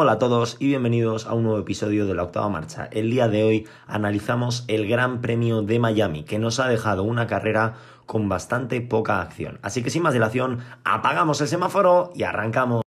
Hola 0.00 0.12
a 0.12 0.18
todos 0.20 0.58
y 0.60 0.68
bienvenidos 0.68 1.26
a 1.26 1.34
un 1.34 1.42
nuevo 1.42 1.58
episodio 1.58 2.06
de 2.06 2.14
la 2.14 2.22
octava 2.22 2.48
marcha. 2.48 2.88
El 2.92 3.10
día 3.10 3.26
de 3.26 3.42
hoy 3.42 3.66
analizamos 3.88 4.64
el 4.68 4.86
Gran 4.86 5.20
Premio 5.20 5.62
de 5.62 5.80
Miami, 5.80 6.22
que 6.22 6.38
nos 6.38 6.60
ha 6.60 6.68
dejado 6.68 7.02
una 7.02 7.26
carrera 7.26 7.74
con 8.06 8.28
bastante 8.28 8.80
poca 8.80 9.20
acción. 9.20 9.58
Así 9.60 9.82
que 9.82 9.90
sin 9.90 10.04
más 10.04 10.12
dilación, 10.12 10.60
apagamos 10.84 11.40
el 11.40 11.48
semáforo 11.48 12.12
y 12.14 12.22
arrancamos. 12.22 12.82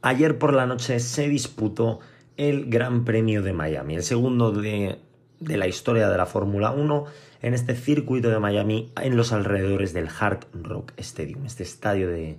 Ayer 0.00 0.38
por 0.38 0.54
la 0.54 0.64
noche 0.64 0.98
se 0.98 1.28
disputó 1.28 2.00
el 2.38 2.70
Gran 2.70 3.04
Premio 3.04 3.42
de 3.42 3.52
Miami, 3.52 3.96
el 3.96 4.04
segundo 4.04 4.52
de, 4.52 4.98
de 5.38 5.56
la 5.58 5.68
historia 5.68 6.08
de 6.08 6.16
la 6.16 6.24
Fórmula 6.24 6.70
1 6.70 7.04
en 7.42 7.52
este 7.52 7.74
circuito 7.74 8.30
de 8.30 8.38
Miami 8.38 8.90
en 9.02 9.18
los 9.18 9.34
alrededores 9.34 9.92
del 9.92 10.08
Hard 10.18 10.46
Rock 10.54 10.94
Stadium, 10.96 11.44
este 11.44 11.62
estadio 11.62 12.08
de, 12.08 12.38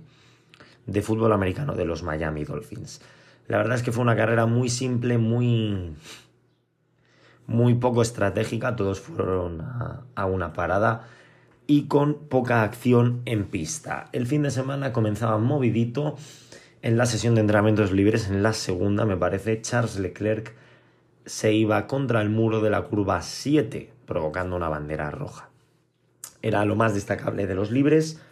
de 0.88 1.02
fútbol 1.02 1.32
americano 1.32 1.74
de 1.74 1.84
los 1.84 2.02
Miami 2.02 2.44
Dolphins. 2.44 3.00
La 3.46 3.58
verdad 3.58 3.76
es 3.76 3.82
que 3.82 3.92
fue 3.92 4.02
una 4.02 4.16
carrera 4.16 4.46
muy 4.46 4.68
simple, 4.70 5.18
muy, 5.18 5.94
muy 7.46 7.74
poco 7.74 8.02
estratégica, 8.02 8.74
todos 8.74 9.00
fueron 9.00 9.60
a, 9.60 10.02
a, 10.14 10.26
una 10.26 10.52
parada 10.52 11.06
y 11.66 11.86
con 11.86 12.26
poca 12.28 12.62
acción 12.62 13.22
en 13.26 13.44
pista. 13.44 14.08
El 14.12 14.26
fin 14.26 14.42
de 14.42 14.50
semana 14.50 14.92
comenzaba 14.92 15.38
movidito 15.38 16.16
en 16.82 16.96
la 16.96 17.06
sesión 17.06 17.34
de 17.34 17.42
entrenamientos 17.42 17.92
libres, 17.92 18.28
en 18.28 18.42
la 18.42 18.52
segunda 18.54 19.04
me 19.04 19.16
parece, 19.16 19.60
Charles 19.60 19.98
Leclerc 19.98 20.54
se 21.26 21.52
iba 21.52 21.86
contra 21.86 22.22
el 22.22 22.30
muro 22.30 22.62
de 22.62 22.70
la 22.70 22.82
curva 22.82 23.20
7, 23.20 23.92
provocando 24.06 24.56
una 24.56 24.70
bandera 24.70 25.10
roja. 25.10 25.50
Era 26.40 26.64
lo 26.64 26.76
más 26.76 26.94
destacable 26.94 27.46
de 27.46 27.54
los 27.54 27.70
libres, 27.70 28.22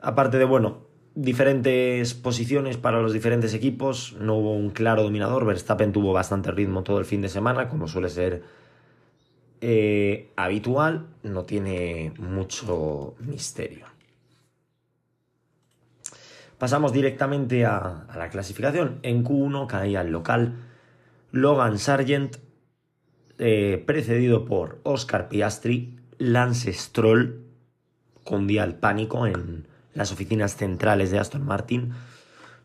aparte 0.00 0.38
de, 0.38 0.44
bueno, 0.44 0.93
diferentes 1.14 2.14
posiciones 2.14 2.76
para 2.76 3.00
los 3.00 3.12
diferentes 3.12 3.54
equipos, 3.54 4.14
no 4.18 4.36
hubo 4.36 4.54
un 4.54 4.70
claro 4.70 5.02
dominador, 5.02 5.44
Verstappen 5.46 5.92
tuvo 5.92 6.12
bastante 6.12 6.50
ritmo 6.50 6.82
todo 6.82 6.98
el 6.98 7.04
fin 7.04 7.20
de 7.20 7.28
semana, 7.28 7.68
como 7.68 7.86
suele 7.86 8.08
ser 8.08 8.42
eh, 9.60 10.32
habitual, 10.36 11.06
no 11.22 11.44
tiene 11.44 12.12
mucho 12.18 13.14
misterio. 13.20 13.86
Pasamos 16.58 16.92
directamente 16.92 17.64
a, 17.64 18.06
la 18.16 18.28
clasificación. 18.30 18.98
En 19.02 19.24
Q1 19.24 19.66
caía 19.66 20.00
el 20.00 20.10
local 20.10 20.54
Logan 21.30 21.78
Sargent, 21.78 22.36
eh, 23.38 23.82
precedido 23.86 24.44
por 24.44 24.80
Oscar 24.84 25.28
Piastri, 25.28 25.98
Lance 26.18 26.72
Stroll, 26.72 27.44
cundía 28.22 28.64
el 28.64 28.74
pánico 28.74 29.26
en 29.26 29.66
las 29.94 30.12
oficinas 30.12 30.56
centrales 30.56 31.10
de 31.10 31.18
Aston 31.18 31.44
Martin, 31.44 31.92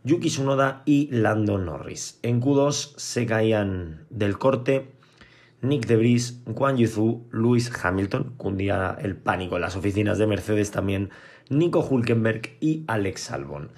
Yuki 0.03 0.29
Tsunoda 0.29 0.81
y 0.85 1.09
Lando 1.11 1.57
Norris. 1.57 2.19
En 2.21 2.41
Q2 2.41 2.93
se 2.97 3.25
caían 3.25 4.05
del 4.09 4.37
corte 4.37 4.91
Nick 5.61 5.87
de 5.87 5.97
Vries, 5.97 6.41
Juan 6.55 6.77
Yuzu, 6.77 7.27
Lewis 7.31 7.71
Hamilton, 7.83 8.33
cundía 8.37 8.97
el 9.01 9.17
pánico 9.17 9.55
en 9.57 9.61
las 9.61 9.75
oficinas 9.75 10.17
de 10.17 10.27
Mercedes 10.27 10.71
también, 10.71 11.09
Nico 11.49 11.81
Hulkenberg 11.81 12.51
y 12.61 12.85
Alex 12.87 13.31
Albon. 13.31 13.71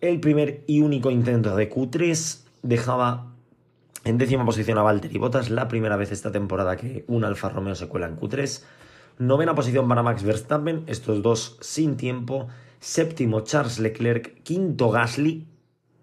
El 0.00 0.18
primer 0.18 0.64
y 0.66 0.80
único 0.80 1.10
intento 1.10 1.54
de 1.54 1.70
Q3 1.70 2.40
dejaba 2.62 3.32
en 4.04 4.18
décima 4.18 4.44
posición 4.44 4.78
a 4.78 4.82
Valtteri 4.82 5.18
Bottas, 5.18 5.50
la 5.50 5.68
primera 5.68 5.96
vez 5.96 6.10
esta 6.10 6.32
temporada 6.32 6.76
que 6.76 7.04
un 7.06 7.24
Alfa 7.24 7.50
Romeo 7.50 7.74
se 7.74 7.86
cuela 7.86 8.08
en 8.08 8.16
Q3. 8.16 8.62
Novena 9.18 9.54
posición 9.54 9.86
para 9.88 10.02
Max 10.02 10.24
Verstappen, 10.24 10.84
estos 10.86 11.22
dos 11.22 11.58
sin 11.60 11.96
tiempo. 11.96 12.48
Séptimo 12.80 13.42
Charles 13.42 13.78
Leclerc, 13.78 14.42
quinto 14.42 14.90
Gasly, 14.90 15.46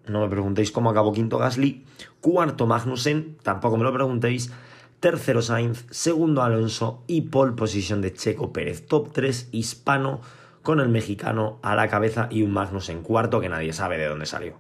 no 0.08 0.22
me 0.22 0.30
preguntéis 0.30 0.72
cómo 0.72 0.90
acabó 0.90 1.12
quinto 1.12 1.38
Gasly. 1.38 1.84
Cuarto 2.22 2.66
Magnussen, 2.66 3.38
tampoco 3.44 3.78
me 3.78 3.84
lo 3.84 3.94
preguntéis. 3.94 4.52
Tercero 5.00 5.42
Sainz, 5.42 5.86
segundo 5.90 6.42
Alonso 6.42 7.04
y 7.08 7.22
pole 7.22 7.54
position 7.54 8.02
de 8.02 8.14
Checo 8.14 8.54
Pérez. 8.54 8.88
Top 8.88 9.12
3 9.12 9.50
hispano 9.52 10.22
con 10.62 10.80
el 10.80 10.90
mexicano 10.90 11.60
a 11.62 11.76
la 11.76 11.88
cabeza 11.88 12.28
y 12.32 12.44
un 12.44 12.52
Magnussen 12.52 13.02
cuarto 13.02 13.40
que 13.40 13.50
nadie 13.50 13.74
sabe 13.74 13.98
de 13.98 14.08
dónde 14.08 14.26
salió. 14.26 14.60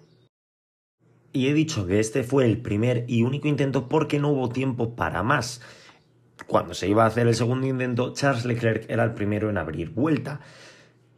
Y 1.33 1.47
he 1.47 1.53
dicho 1.53 1.85
que 1.85 1.99
este 1.99 2.23
fue 2.23 2.45
el 2.45 2.61
primer 2.61 3.05
y 3.07 3.23
único 3.23 3.47
intento 3.47 3.87
porque 3.87 4.19
no 4.19 4.29
hubo 4.29 4.49
tiempo 4.49 4.95
para 4.95 5.23
más. 5.23 5.61
Cuando 6.45 6.73
se 6.73 6.87
iba 6.87 7.03
a 7.03 7.07
hacer 7.07 7.27
el 7.27 7.35
segundo 7.35 7.67
intento, 7.67 8.13
Charles 8.13 8.45
Leclerc 8.45 8.89
era 8.89 9.03
el 9.03 9.13
primero 9.13 9.49
en 9.49 9.57
abrir 9.57 9.91
vuelta. 9.91 10.39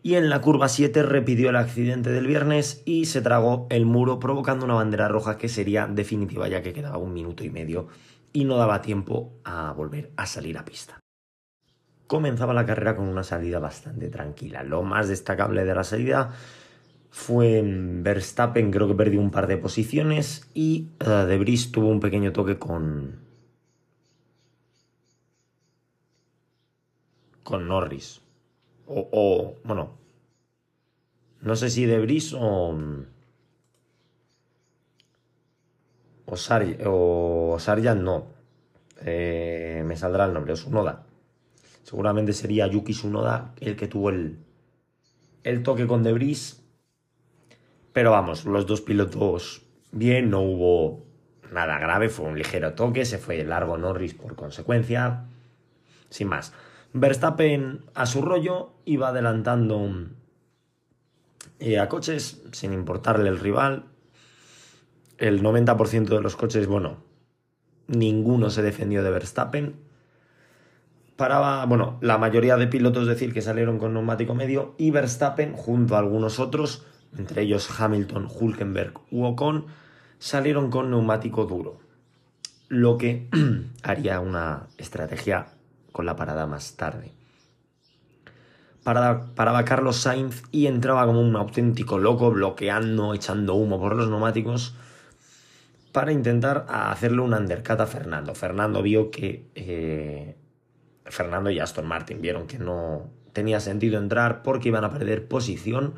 Y 0.01 0.15
en 0.15 0.29
la 0.29 0.39
curva 0.39 0.69
7 0.69 1.03
repitió 1.03 1.49
el 1.49 1.57
accidente 1.57 2.09
del 2.09 2.25
viernes 2.25 2.81
y 2.85 3.05
se 3.05 3.21
tragó 3.21 3.67
el 3.69 3.85
muro 3.85 4.19
provocando 4.19 4.65
una 4.65 4.75
bandera 4.75 5.09
roja 5.09 5.37
que 5.37 5.49
sería 5.49 5.87
definitiva 5.87 6.47
ya 6.47 6.61
que 6.61 6.73
quedaba 6.73 6.97
un 6.97 7.13
minuto 7.13 7.43
y 7.43 7.49
medio 7.49 7.87
y 8.31 8.45
no 8.45 8.57
daba 8.57 8.81
tiempo 8.81 9.33
a 9.43 9.73
volver 9.73 10.11
a 10.15 10.25
salir 10.25 10.57
a 10.57 10.63
pista. 10.63 10.99
Comenzaba 12.07 12.53
la 12.53 12.65
carrera 12.65 12.95
con 12.95 13.07
una 13.07 13.23
salida 13.23 13.59
bastante 13.59 14.09
tranquila. 14.09 14.63
Lo 14.63 14.83
más 14.83 15.09
destacable 15.09 15.65
de 15.65 15.75
la 15.75 15.83
salida 15.83 16.31
fue 17.11 17.61
Verstappen, 17.63 18.71
creo 18.71 18.88
que 18.88 18.95
perdió 18.95 19.19
un 19.19 19.31
par 19.31 19.47
de 19.47 19.57
posiciones 19.57 20.49
y 20.53 20.89
uh, 21.05 21.25
De 21.25 21.38
Vries 21.38 21.71
tuvo 21.71 21.89
un 21.89 21.99
pequeño 21.99 22.31
toque 22.31 22.57
con 22.57 23.27
con 27.43 27.67
Norris. 27.67 28.21
O, 28.91 29.55
bueno, 29.63 29.91
no 31.41 31.55
sé 31.55 31.69
si 31.69 31.85
De 31.85 32.00
Vries 32.00 32.33
o 32.33 32.75
o, 36.25 36.35
o 36.85 37.59
Sarjan 37.59 38.03
no. 38.03 38.25
Eh, 39.01 39.83
me 39.85 39.95
saldrá 39.95 40.25
el 40.25 40.33
nombre, 40.33 40.53
o 40.53 40.55
Sunoda. 40.55 41.05
Seguramente 41.83 42.33
sería 42.33 42.67
Yuki 42.67 42.94
Sunoda 42.94 43.53
el 43.61 43.75
que 43.75 43.88
tuvo 43.88 44.09
el, 44.09 44.39
el 45.44 45.63
toque 45.63 45.88
con 45.88 46.03
De 46.03 46.13
Vries 46.13 46.59
pero 47.94 48.11
vamos, 48.11 48.45
los 48.45 48.66
dos 48.66 48.81
pilotos 48.81 49.63
bien, 49.91 50.29
no 50.29 50.41
hubo 50.41 51.06
nada 51.51 51.79
grave, 51.79 52.09
fue 52.09 52.27
un 52.27 52.38
ligero 52.38 52.73
toque, 52.73 53.03
se 53.06 53.17
fue 53.17 53.44
largo 53.44 53.77
Norris 53.77 54.13
por 54.13 54.35
consecuencia. 54.35 55.25
Sin 56.09 56.27
más. 56.27 56.53
Verstappen 56.94 57.85
a 57.94 58.05
su 58.07 58.22
rollo 58.22 58.73
iba 58.85 59.09
adelantando 59.09 59.89
eh, 61.59 61.79
a 61.79 61.88
coches 61.88 62.41
sin 62.51 62.73
importarle 62.73 63.29
el 63.29 63.39
rival. 63.39 63.85
El 65.19 65.44
90% 65.44 66.05
de 66.07 66.22
los 66.22 66.35
coches, 66.35 66.66
bueno, 66.66 66.97
ninguno 67.88 68.50
se 68.50 68.63
defendió 68.63 69.03
de 69.03 69.11
Verstappen. 69.11 69.75
Paraba, 71.16 71.66
bueno, 71.66 71.97
la 72.01 72.17
mayoría 72.17 72.55
de 72.57 72.67
pilotos 72.67 73.06
decir 73.06 73.33
que 73.33 73.41
salieron 73.41 73.77
con 73.77 73.94
neumático 73.94 74.33
medio 74.33 74.73
y 74.77 74.89
Verstappen, 74.89 75.53
junto 75.53 75.95
a 75.95 76.00
algunos 76.00 76.39
otros, 76.39 76.85
entre 77.17 77.44
ellos 77.44 77.69
Hamilton, 77.79 78.29
Hulkenberg 78.33 78.94
u 79.11 79.25
Ocon, 79.25 79.66
salieron 80.17 80.71
con 80.71 80.89
neumático 80.89 81.45
duro, 81.45 81.79
lo 82.69 82.97
que 82.97 83.27
haría 83.83 84.21
una 84.21 84.67
estrategia 84.77 85.58
con 85.91 86.05
la 86.05 86.16
parada 86.16 86.47
más 86.47 86.75
tarde. 86.75 87.11
Paraba, 88.83 89.25
paraba, 89.35 89.66
Carlos 89.66 89.97
Sainz 89.97 90.44
y 90.51 90.67
entraba 90.67 91.05
como 91.05 91.22
un 91.22 91.35
auténtico 91.35 91.97
loco, 91.97 92.31
bloqueando, 92.31 93.13
echando 93.13 93.55
humo 93.55 93.79
por 93.79 93.95
los 93.95 94.09
neumáticos 94.09 94.75
para 95.91 96.11
intentar 96.11 96.66
hacerle 96.69 97.22
un 97.22 97.33
undercut 97.33 97.79
a 97.79 97.88
Fernando. 97.88 98.33
Fernando 98.35 98.81
vio 98.81 99.11
que 99.11 99.50
eh, 99.55 100.35
Fernando 101.05 101.50
y 101.50 101.59
Aston 101.59 101.88
Martin 101.88 102.21
vieron 102.21 102.47
que 102.47 102.59
no 102.59 103.09
tenía 103.33 103.59
sentido 103.59 103.97
entrar 103.97 104.44
porque 104.44 104.69
iban 104.69 104.83
a 104.83 104.91
perder 104.91 105.27
posición 105.27 105.95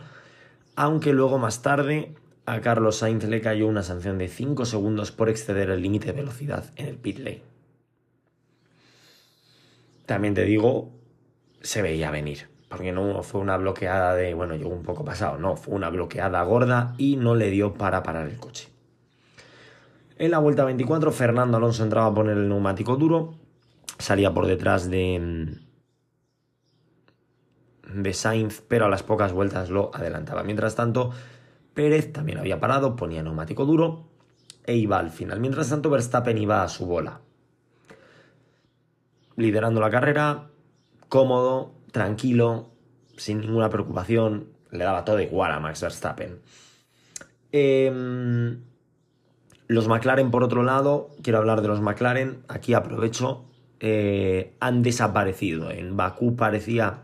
aunque 0.76 1.14
luego 1.14 1.38
más 1.38 1.62
tarde 1.62 2.16
a 2.46 2.62
Carlos 2.62 2.98
Sainz 2.98 3.26
le 3.26 3.42
cayó 3.42 3.68
una 3.68 3.84
sanción 3.84 4.18
de 4.18 4.28
5 4.28 4.66
segundos 4.66 5.12
por 5.12 5.30
exceder 5.30 5.70
el 5.70 5.82
límite 5.82 6.08
de 6.08 6.14
velocidad 6.14 6.66
en 6.76 6.88
el 6.88 6.98
pit 6.98 7.20
lane. 7.20 7.51
También 10.06 10.34
te 10.34 10.44
digo, 10.46 10.92
se 11.62 11.82
veía 11.82 12.12
venir, 12.12 12.50
porque 12.70 12.92
no 12.92 13.24
fue 13.24 13.42
una 13.42 13.58
bloqueada 13.58 14.16
de, 14.16 14.34
bueno, 14.34 14.56
llegó 14.56 14.70
un 14.70 14.84
poco 14.84 15.06
pasado, 15.06 15.38
no, 15.38 15.56
fue 15.56 15.76
una 15.76 15.90
bloqueada 15.90 16.42
gorda 16.44 16.94
y 16.98 17.16
no 17.16 17.36
le 17.36 17.50
dio 17.50 17.74
para 17.74 18.04
parar 18.04 18.28
el 18.28 18.38
coche. 18.38 18.70
En 20.18 20.32
la 20.32 20.40
vuelta 20.40 20.66
24, 20.66 21.12
Fernando 21.12 21.58
Alonso 21.58 21.84
entraba 21.84 22.08
a 22.08 22.14
poner 22.14 22.38
el 22.38 22.48
neumático 22.48 22.96
duro, 22.96 23.34
salía 23.98 24.34
por 24.34 24.46
detrás 24.48 24.90
de, 24.90 25.58
de 27.94 28.14
Sainz, 28.14 28.62
pero 28.68 28.86
a 28.86 28.90
las 28.90 29.04
pocas 29.04 29.34
vueltas 29.34 29.70
lo 29.70 29.92
adelantaba. 29.94 30.44
Mientras 30.44 30.76
tanto, 30.76 31.12
Pérez 31.74 32.12
también 32.12 32.38
había 32.38 32.60
parado, 32.60 32.96
ponía 32.96 33.24
neumático 33.24 33.66
duro 33.66 34.10
e 34.66 34.76
iba 34.76 35.00
al 35.00 35.10
final. 35.10 35.40
Mientras 35.40 35.70
tanto, 35.70 35.90
Verstappen 35.90 36.38
iba 36.38 36.64
a 36.64 36.70
su 36.70 36.86
bola. 36.86 37.22
Liderando 39.42 39.82
la 39.82 39.90
carrera, 39.90 40.50
cómodo, 41.10 41.74
tranquilo, 41.92 42.70
sin 43.18 43.42
ninguna 43.42 43.72
preocupación, 43.72 44.50
le 44.70 44.84
daba 44.84 45.04
todo 45.04 45.20
igual 45.20 45.52
a 45.52 45.60
Max 45.60 45.82
Verstappen. 45.82 46.40
Em, 47.52 48.62
los 49.66 49.88
McLaren, 49.88 50.30
por 50.30 50.44
otro 50.44 50.62
lado, 50.62 51.10
quiero 51.24 51.40
hablar 51.40 51.64
de 51.64 51.70
los 51.70 51.82
McLaren, 51.82 52.44
aquí 52.50 52.76
aprovecho, 52.76 53.46
eh, 53.80 54.54
han 54.60 54.84
desaparecido. 54.84 55.72
En 55.72 55.98
Bakú 55.98 56.36
parecía 56.36 57.00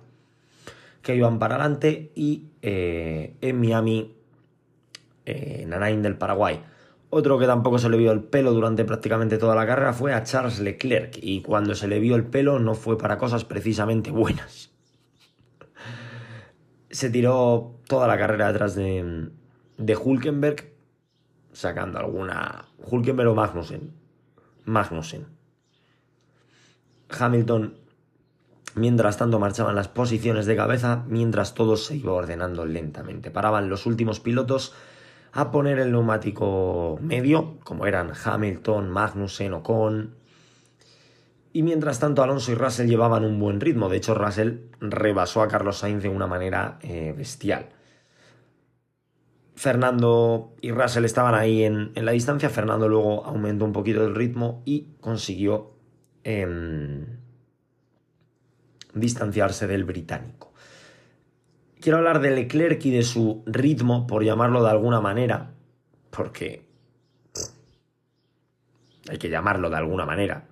que 1.01 1.15
iban 1.15 1.39
para 1.39 1.55
adelante 1.55 2.11
y 2.13 2.51
eh, 2.61 3.35
en 3.41 3.59
Miami, 3.59 4.15
en 5.25 5.73
Anaheim 5.73 6.03
del 6.03 6.17
Paraguay. 6.17 6.61
Otro 7.09 7.39
que 7.39 7.45
tampoco 7.45 7.79
se 7.79 7.89
le 7.89 7.97
vio 7.97 8.11
el 8.11 8.23
pelo 8.23 8.51
durante 8.51 8.83
prácticamente 8.83 9.37
toda 9.37 9.55
la 9.55 9.65
carrera 9.65 9.93
fue 9.93 10.13
a 10.13 10.23
Charles 10.23 10.59
Leclerc 10.59 11.17
y 11.21 11.41
cuando 11.41 11.73
se 11.73 11.87
le 11.87 11.99
vio 11.99 12.15
el 12.15 12.25
pelo 12.25 12.59
no 12.59 12.75
fue 12.75 12.97
para 12.97 13.17
cosas 13.17 13.45
precisamente 13.45 14.11
buenas. 14.11 14.71
Se 16.89 17.09
tiró 17.09 17.79
toda 17.87 18.07
la 18.07 18.17
carrera 18.17 18.51
detrás 18.51 18.75
de, 18.75 19.29
de 19.77 19.95
Hulkenberg, 19.95 20.73
sacando 21.53 21.99
alguna... 21.99 22.65
Hulkenberg 22.77 23.29
o 23.29 23.35
Magnussen. 23.35 23.93
Magnussen. 24.65 25.27
Hamilton, 27.09 27.77
mientras 28.75 29.17
tanto, 29.17 29.39
marchaban 29.39 29.75
las 29.75 29.87
posiciones 29.87 30.45
de 30.45 30.57
cabeza, 30.57 31.05
mientras 31.07 31.53
todo 31.53 31.77
se 31.77 31.95
iba 31.95 32.11
ordenando 32.11 32.65
lentamente. 32.65 33.31
Paraban 33.31 33.69
los 33.69 33.85
últimos 33.85 34.19
pilotos 34.19 34.73
a 35.37 35.51
poner 35.51 35.77
el 35.77 35.91
neumático 35.91 36.97
medio, 36.99 37.59
como 37.63 37.85
eran 37.85 38.11
Hamilton, 38.11 38.89
Magnussen, 38.89 39.53
Ocon. 39.53 40.15
Y 41.53 41.61
mientras 41.61 41.99
tanto 41.99 42.23
Alonso 42.23 42.51
y 42.51 42.55
Russell 42.55 42.87
llevaban 42.87 43.23
un 43.23 43.39
buen 43.39 43.61
ritmo. 43.61 43.87
De 43.87 43.97
hecho, 43.97 44.15
Russell 44.15 44.61
rebasó 44.79 45.43
a 45.43 45.47
Carlos 45.47 45.77
Sainz 45.77 46.01
de 46.01 46.09
una 46.09 46.25
manera 46.25 46.79
eh, 46.81 47.13
bestial. 47.15 47.69
Fernando 49.53 50.55
y 50.59 50.71
Russell 50.71 51.05
estaban 51.05 51.35
ahí 51.35 51.65
en, 51.65 51.91
la 51.93 52.13
distancia. 52.13 52.49
Fernando 52.49 52.89
luego 52.89 53.23
aumentó 53.23 53.63
un 53.63 53.73
poquito 53.73 54.03
el 54.03 54.15
ritmo 54.15 54.63
y 54.65 54.95
consiguió 55.01 55.75
em, 56.23 57.05
distanciarse 58.95 59.67
del 59.67 59.83
británico 59.83 60.46
quiero 61.81 61.97
hablar 61.97 62.19
de 62.19 62.31
Leclerc 62.31 62.83
y 62.85 62.91
de 62.91 63.03
su 63.03 63.43
ritmo, 63.45 64.07
por 64.07 64.23
llamarlo 64.23 64.63
de 64.63 64.69
alguna 64.69 65.01
manera, 65.01 65.53
porque 66.09 66.65
hay 69.09 69.17
que 69.17 69.29
llamarlo 69.29 69.69
de 69.69 69.77
alguna 69.77 70.05
manera. 70.05 70.47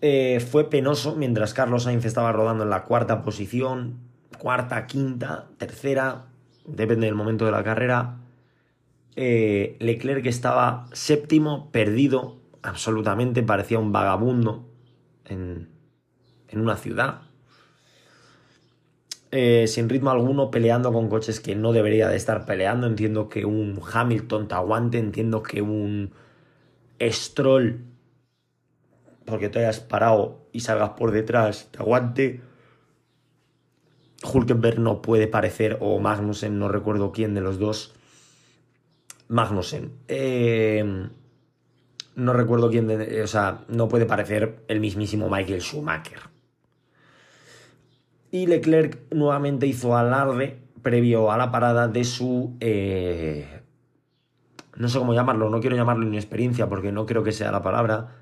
Eh, 0.00 0.40
fue 0.40 0.68
penoso 0.68 1.16
mientras 1.16 1.54
Carlos 1.54 1.84
Sainz 1.84 2.04
estaba 2.04 2.32
rodando 2.32 2.64
en 2.64 2.70
la 2.70 2.84
cuarta 2.84 3.22
posición, 3.22 4.00
cuarta, 4.38 4.86
quinta, 4.86 5.48
tercera, 5.58 6.26
depende 6.66 7.06
del 7.06 7.14
momento 7.14 7.46
de 7.46 7.52
la 7.52 7.64
carrera. 7.64 8.18
Eh, 9.16 9.76
Leclerc 9.80 10.26
estaba 10.26 10.88
séptimo, 10.92 11.70
perdido, 11.70 12.40
absolutamente, 12.62 13.42
parecía 13.42 13.78
un 13.78 13.92
vagabundo 13.92 14.68
en, 15.24 15.70
en 16.48 16.60
una 16.60 16.76
ciudad. 16.76 17.22
Eh, 19.36 19.66
sin 19.66 19.88
ritmo 19.88 20.10
alguno, 20.10 20.52
peleando 20.52 20.92
con 20.92 21.08
coches 21.08 21.40
que 21.40 21.56
no 21.56 21.72
debería 21.72 22.08
de 22.08 22.14
estar 22.16 22.46
peleando. 22.46 22.86
Entiendo 22.86 23.28
que 23.28 23.44
un 23.44 23.80
Hamilton 23.92 24.46
te 24.46 24.54
aguante, 24.54 24.98
entiendo 24.98 25.42
que 25.42 25.60
un 25.60 26.12
Stroll, 27.02 27.84
porque 29.24 29.48
te 29.48 29.58
hayas 29.58 29.80
parado 29.80 30.46
y 30.52 30.60
salgas 30.60 30.90
por 30.90 31.10
detrás, 31.10 31.68
te 31.72 31.80
aguante. 31.80 32.42
Hulkenberg 34.22 34.78
no 34.78 35.02
puede 35.02 35.26
parecer, 35.26 35.78
o 35.80 35.98
Magnussen, 35.98 36.60
no 36.60 36.68
recuerdo 36.68 37.10
quién 37.10 37.34
de 37.34 37.40
los 37.40 37.58
dos. 37.58 37.92
Magnussen. 39.26 39.94
Eh, 40.06 41.08
no 42.14 42.32
recuerdo 42.34 42.70
quién 42.70 42.86
de, 42.86 43.20
O 43.24 43.26
sea, 43.26 43.64
no 43.66 43.88
puede 43.88 44.06
parecer 44.06 44.64
el 44.68 44.78
mismísimo 44.78 45.28
Michael 45.28 45.60
Schumacher. 45.60 46.33
Y 48.34 48.48
Leclerc 48.48 48.98
nuevamente 49.12 49.64
hizo 49.64 49.96
alarde 49.96 50.58
previo 50.82 51.30
a 51.30 51.38
la 51.38 51.52
parada 51.52 51.86
de 51.86 52.02
su... 52.02 52.56
Eh, 52.58 53.62
no 54.74 54.88
sé 54.88 54.98
cómo 54.98 55.14
llamarlo, 55.14 55.50
no 55.50 55.60
quiero 55.60 55.76
llamarlo 55.76 56.04
inexperiencia 56.04 56.68
porque 56.68 56.90
no 56.90 57.06
creo 57.06 57.22
que 57.22 57.30
sea 57.30 57.52
la 57.52 57.62
palabra. 57.62 58.16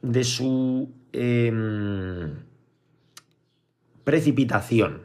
De 0.00 0.24
su 0.24 0.90
em, 1.12 2.34
precipitación. 4.04 5.02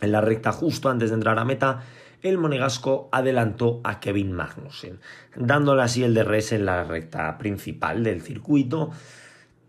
En 0.00 0.12
la 0.12 0.22
recta 0.22 0.52
justo 0.52 0.88
antes 0.88 1.10
de 1.10 1.16
entrar 1.16 1.38
a 1.38 1.44
meta, 1.44 1.82
el 2.22 2.38
monegasco 2.38 3.10
adelantó 3.12 3.82
a 3.84 4.00
Kevin 4.00 4.32
Magnussen, 4.32 5.00
dándole 5.36 5.82
así 5.82 6.02
el 6.02 6.14
DRS 6.14 6.52
en 6.52 6.64
la 6.64 6.82
recta 6.82 7.36
principal 7.36 8.02
del 8.02 8.22
circuito 8.22 8.90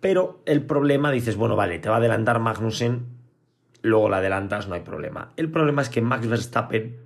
pero 0.03 0.41
el 0.45 0.65
problema, 0.65 1.11
dices, 1.11 1.37
bueno, 1.37 1.55
vale, 1.55 1.79
te 1.79 1.87
va 1.87 1.95
a 1.95 1.99
adelantar 1.99 2.41
Magnussen, 2.41 3.05
luego 3.83 4.09
la 4.09 4.17
adelantas, 4.17 4.67
no 4.67 4.75
hay 4.75 4.81
problema. 4.81 5.31
El 5.37 5.49
problema 5.49 5.81
es 5.81 5.87
que 5.87 6.01
Max 6.01 6.27
Verstappen, 6.27 6.99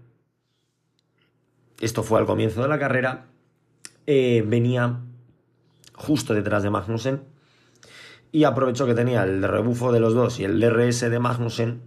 esto 1.80 2.02
fue 2.02 2.20
al 2.20 2.26
comienzo 2.26 2.64
de 2.64 2.68
la 2.68 2.80
carrera, 2.80 3.28
eh, 4.08 4.44
venía 4.48 5.02
justo 5.94 6.34
detrás 6.34 6.64
de 6.64 6.72
Magnussen 6.72 7.22
y 8.32 8.46
aprovechó 8.46 8.88
que 8.88 8.96
tenía 8.96 9.22
el 9.26 9.44
rebufo 9.44 9.92
de 9.92 10.00
los 10.00 10.16
dos 10.16 10.40
y 10.40 10.46
el 10.46 10.60
DRS 10.60 11.02
de 11.02 11.20
Magnussen 11.20 11.84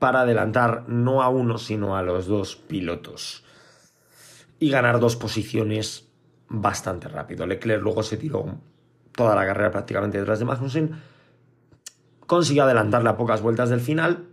para 0.00 0.22
adelantar 0.22 0.88
no 0.88 1.22
a 1.22 1.28
uno, 1.28 1.58
sino 1.58 1.96
a 1.96 2.02
los 2.02 2.26
dos 2.26 2.56
pilotos 2.56 3.44
y 4.58 4.68
ganar 4.68 4.98
dos 4.98 5.14
posiciones 5.14 6.08
bastante 6.48 7.06
rápido. 7.06 7.46
Leclerc 7.46 7.80
luego 7.80 8.02
se 8.02 8.16
tiró 8.16 8.73
toda 9.16 9.34
la 9.34 9.46
carrera 9.46 9.70
prácticamente 9.70 10.18
detrás 10.18 10.38
de 10.38 10.44
Magnussen. 10.44 10.90
Consiguió 12.26 12.64
adelantarle 12.64 13.10
a 13.10 13.16
pocas 13.16 13.42
vueltas 13.42 13.70
del 13.70 13.80
final. 13.80 14.26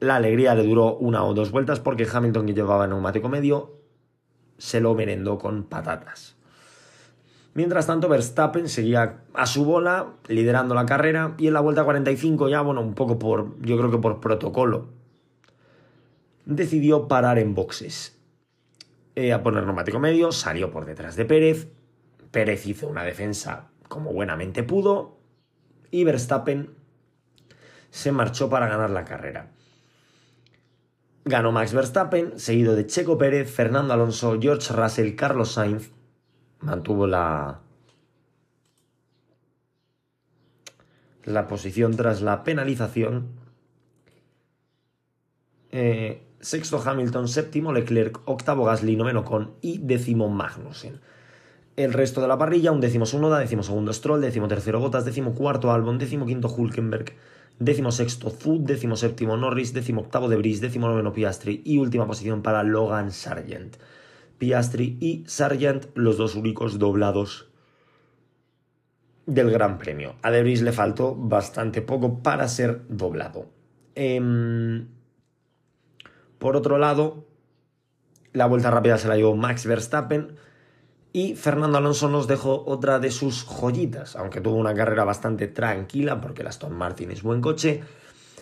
La 0.00 0.16
alegría 0.16 0.54
le 0.54 0.64
duró 0.64 0.96
una 0.96 1.24
o 1.24 1.34
dos 1.34 1.50
vueltas 1.50 1.80
porque 1.80 2.06
Hamilton, 2.10 2.46
que 2.46 2.54
llevaba 2.54 2.86
neumático 2.86 3.28
medio, 3.28 3.80
se 4.58 4.80
lo 4.80 4.94
merendó 4.94 5.38
con 5.38 5.64
patatas. 5.64 6.36
Mientras 7.54 7.86
tanto, 7.86 8.08
Verstappen 8.08 8.68
seguía 8.68 9.22
a 9.32 9.46
su 9.46 9.64
bola, 9.64 10.08
liderando 10.28 10.74
la 10.74 10.84
carrera, 10.84 11.34
y 11.38 11.46
en 11.46 11.54
la 11.54 11.60
vuelta 11.60 11.84
45, 11.84 12.50
ya, 12.50 12.60
bueno, 12.60 12.82
un 12.82 12.94
poco 12.94 13.18
por, 13.18 13.58
yo 13.62 13.78
creo 13.78 13.90
que 13.90 13.96
por 13.96 14.20
protocolo, 14.20 14.88
decidió 16.44 17.08
parar 17.08 17.38
en 17.38 17.54
boxes. 17.54 18.18
Eh, 19.14 19.32
a 19.32 19.42
poner 19.42 19.64
neumático 19.64 19.98
medio, 19.98 20.32
salió 20.32 20.70
por 20.70 20.84
detrás 20.84 21.16
de 21.16 21.24
Pérez. 21.24 21.68
Pérez 22.30 22.66
hizo 22.66 22.88
una 22.88 23.04
defensa 23.04 23.68
como 23.88 24.12
buenamente 24.12 24.62
pudo 24.62 25.18
y 25.90 26.04
Verstappen 26.04 26.74
se 27.90 28.12
marchó 28.12 28.50
para 28.50 28.68
ganar 28.68 28.90
la 28.90 29.04
carrera. 29.04 29.50
Ganó 31.24 31.50
Max 31.50 31.72
Verstappen, 31.72 32.38
seguido 32.38 32.76
de 32.76 32.86
Checo 32.86 33.18
Pérez, 33.18 33.50
Fernando 33.50 33.92
Alonso, 33.92 34.38
George 34.40 34.72
Russell, 34.72 35.16
Carlos 35.16 35.52
Sainz. 35.52 35.90
Mantuvo 36.60 37.06
la, 37.06 37.60
la 41.24 41.48
posición 41.48 41.96
tras 41.96 42.22
la 42.22 42.44
penalización. 42.44 43.28
Eh, 45.72 46.22
sexto 46.40 46.80
Hamilton, 46.84 47.26
séptimo 47.26 47.72
Leclerc, 47.72 48.20
octavo 48.26 48.64
Gasly, 48.64 48.94
noveno 48.96 49.24
Con 49.24 49.56
y 49.60 49.78
décimo 49.78 50.28
Magnussen. 50.28 51.00
El 51.76 51.92
resto 51.92 52.22
de 52.22 52.28
la 52.28 52.38
parrilla, 52.38 52.72
un 52.72 52.80
décimo 52.80 53.04
Sunoda, 53.04 53.38
décimo 53.38 53.62
segundo 53.62 53.92
Stroll, 53.92 54.22
décimo 54.22 54.48
tercero 54.48 54.80
Botas, 54.80 55.04
décimo 55.04 55.34
cuarto 55.34 55.70
Albon, 55.70 55.98
décimo 55.98 56.24
quinto 56.24 56.48
Hulkenberg, 56.48 57.12
décimo 57.58 57.92
sexto 57.92 58.30
Food, 58.30 58.60
décimo 58.60 58.96
séptimo 58.96 59.36
Norris, 59.36 59.74
décimo 59.74 60.00
octavo 60.00 60.30
De 60.30 60.36
Bris, 60.36 60.62
décimo 60.62 60.88
noveno 60.88 61.12
Piastri 61.12 61.60
y 61.66 61.76
última 61.76 62.06
posición 62.06 62.40
para 62.40 62.62
Logan 62.62 63.12
Sargent. 63.12 63.76
Piastri 64.38 64.96
y 65.00 65.24
Sargent, 65.26 65.88
los 65.94 66.16
dos 66.16 66.34
únicos 66.34 66.78
doblados 66.78 67.50
del 69.26 69.50
Gran 69.50 69.76
Premio. 69.76 70.14
A 70.22 70.30
De 70.30 70.42
Bris 70.42 70.62
le 70.62 70.72
faltó 70.72 71.14
bastante 71.14 71.82
poco 71.82 72.22
para 72.22 72.48
ser 72.48 72.86
doblado. 72.88 73.50
Em, 73.94 74.88
por 76.38 76.56
otro 76.56 76.78
lado, 76.78 77.26
la 78.32 78.46
vuelta 78.46 78.70
rápida 78.70 78.96
se 78.96 79.08
la 79.08 79.16
llevó 79.16 79.36
Max 79.36 79.66
Verstappen 79.66 80.36
y 81.16 81.34
Fernando 81.34 81.78
Alonso 81.78 82.10
nos 82.10 82.26
dejó 82.26 82.64
otra 82.66 82.98
de 82.98 83.10
sus 83.10 83.42
joyitas, 83.46 84.16
aunque 84.16 84.42
tuvo 84.42 84.56
una 84.56 84.74
carrera 84.74 85.02
bastante 85.02 85.48
tranquila 85.48 86.20
porque 86.20 86.42
el 86.42 86.48
Aston 86.48 86.74
Martin 86.74 87.10
es 87.10 87.22
buen 87.22 87.40
coche. 87.40 87.82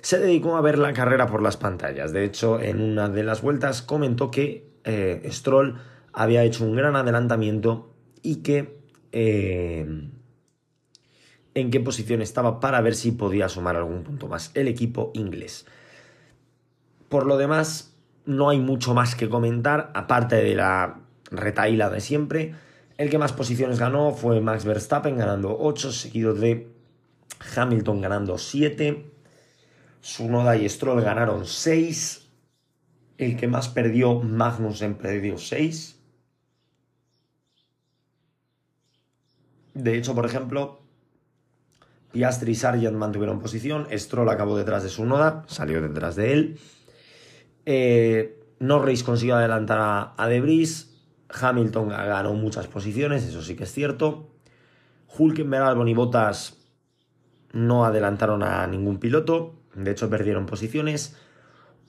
Se 0.00 0.19
dedicó 0.19 0.57
a 0.57 0.61
ver 0.61 0.78
la 0.78 0.93
carrera 0.93 1.28
por 1.28 1.40
las 1.40 1.57
pantallas. 1.57 2.12
De 2.12 2.25
hecho, 2.25 2.61
en 2.61 2.81
una 2.81 3.09
de 3.09 3.23
las 3.23 3.43
vueltas 3.43 3.81
comentó 3.81 4.33
que 4.33 4.73
eh, 4.83 5.23
Stroll 5.31 5.78
había 6.12 6.43
hecho 6.43 6.64
un 6.64 6.75
gran 6.75 6.97
adelantamiento 6.97 7.95
y 8.23 8.43
que 8.43 8.81
eh, 9.12 10.11
en 11.54 11.71
qué 11.71 11.78
posición 11.78 12.23
estaba 12.23 12.59
para 12.59 12.81
ver 12.81 12.97
si 12.97 13.12
podía 13.12 13.49
sumar 13.49 13.76
algún 13.76 14.02
punto 14.02 14.26
más 14.26 14.50
el 14.54 14.66
equipo 14.66 15.12
inglés. 15.14 15.64
Por 17.09 17.26
lo 17.26 17.37
demás, 17.37 17.95
no 18.26 18.50
hay 18.50 18.59
mucho 18.59 18.95
más 18.95 19.14
que 19.14 19.28
comentar, 19.28 19.93
aparte 19.95 20.35
de 20.35 20.57
la 20.57 21.04
retaíla 21.31 21.90
de 21.90 22.00
siempre. 22.00 22.54
El 22.97 23.11
que 23.11 23.19
más 23.19 23.33
posiciones 23.33 23.78
ganó 23.78 24.12
fue 24.12 24.40
Max 24.40 24.64
Verstappen 24.64 25.16
ganando 25.19 25.57
8, 25.59 25.93
seguido 25.93 26.35
de 26.35 26.69
Hamilton 27.57 28.00
ganando 28.00 28.38
7. 28.38 29.11
Sunoda 30.00 30.57
y 30.57 30.69
Stroll 30.69 31.02
ganaron 31.02 31.47
6. 31.47 32.28
El 33.19 33.37
que 33.37 33.49
más 33.49 33.69
perdió, 33.69 34.21
Magnussen 34.21 34.95
perdió 34.95 35.38
6. 35.38 36.00
De 39.75 39.97
hecho, 39.97 40.14
por 40.14 40.25
ejemplo, 40.25 40.83
Piastri 42.12 42.52
y 42.52 42.54
Sargent 42.54 42.97
mantuvieron 42.97 43.40
posición. 43.40 43.88
Stroll 43.93 44.28
acabó 44.28 44.57
detrás 44.57 44.85
de 44.85 44.88
Sunoda, 44.88 45.45
salió 45.49 45.83
detrás 45.83 46.14
de 46.14 46.33
él. 46.33 46.61
Eh, 47.66 48.40
Norris 48.61 49.02
consiguió 49.02 49.37
adelantar 49.37 49.78
a, 49.81 50.14
a 50.16 50.28
Debris. 50.28 50.94
Hamilton 51.41 51.88
ganó 51.88 52.35
muchas 52.35 52.67
posiciones, 52.67 53.25
eso 53.25 53.43
sí 53.43 53.57
que 53.57 53.64
es 53.64 53.73
cierto. 53.73 54.31
Hulkenberg, 55.17 55.64
Albon 55.64 55.88
y 55.88 55.95
Bottas 55.95 56.57
no 57.53 57.85
adelantaron 57.85 58.43
a 58.43 58.67
ningún 58.67 58.99
piloto, 58.99 59.55
de 59.75 59.91
hecho 59.91 60.11
perdieron 60.11 60.47
posiciones. 60.47 61.17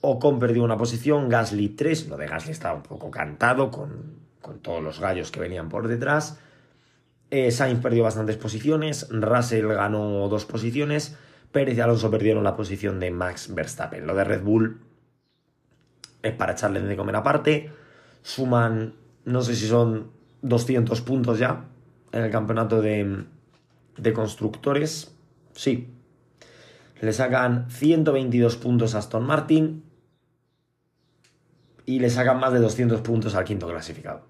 Ocon 0.00 0.38
perdió 0.38 0.62
una 0.62 0.76
posición, 0.76 1.28
Gasly 1.28 1.70
3, 1.70 2.08
lo 2.08 2.16
de 2.16 2.26
Gasly 2.26 2.52
estaba 2.52 2.76
un 2.76 2.82
poco 2.82 3.10
cantado 3.10 3.70
con, 3.70 4.20
con 4.40 4.60
todos 4.60 4.82
los 4.82 5.00
gallos 5.00 5.30
que 5.30 5.40
venían 5.40 5.68
por 5.68 5.88
detrás. 5.88 6.38
Eh, 7.30 7.50
Sainz 7.50 7.80
perdió 7.80 8.04
bastantes 8.04 8.36
posiciones, 8.36 9.08
Russell 9.10 9.66
ganó 9.66 10.28
dos 10.28 10.44
posiciones, 10.44 11.16
Pérez 11.50 11.76
y 11.76 11.80
Alonso 11.80 12.10
perdieron 12.10 12.44
la 12.44 12.54
posición 12.54 13.00
de 13.00 13.10
Max 13.10 13.52
Verstappen. 13.52 14.06
Lo 14.06 14.14
de 14.14 14.24
Red 14.24 14.42
Bull 14.42 14.80
es 16.22 16.34
para 16.34 16.52
echarle 16.52 16.80
de 16.80 16.96
comer 16.96 17.16
aparte. 17.16 17.72
Suman 18.22 18.94
no 19.26 19.42
sé 19.42 19.56
si 19.56 19.66
son 19.66 20.12
200 20.42 21.00
puntos 21.02 21.38
ya 21.38 21.66
en 22.12 22.24
el 22.24 22.30
campeonato 22.30 22.80
de, 22.80 23.26
constructores. 24.14 25.14
Sí. 25.52 25.88
Le 27.00 27.12
sacan 27.12 27.68
122 27.68 28.56
puntos 28.56 28.94
a 28.94 28.98
Aston 28.98 29.26
Martin 29.26 29.82
y 31.84 31.98
le 31.98 32.08
sacan 32.08 32.40
más 32.40 32.52
de 32.52 32.60
200 32.60 33.00
puntos 33.02 33.34
al 33.34 33.44
quinto 33.44 33.68
clasificado. 33.68 34.22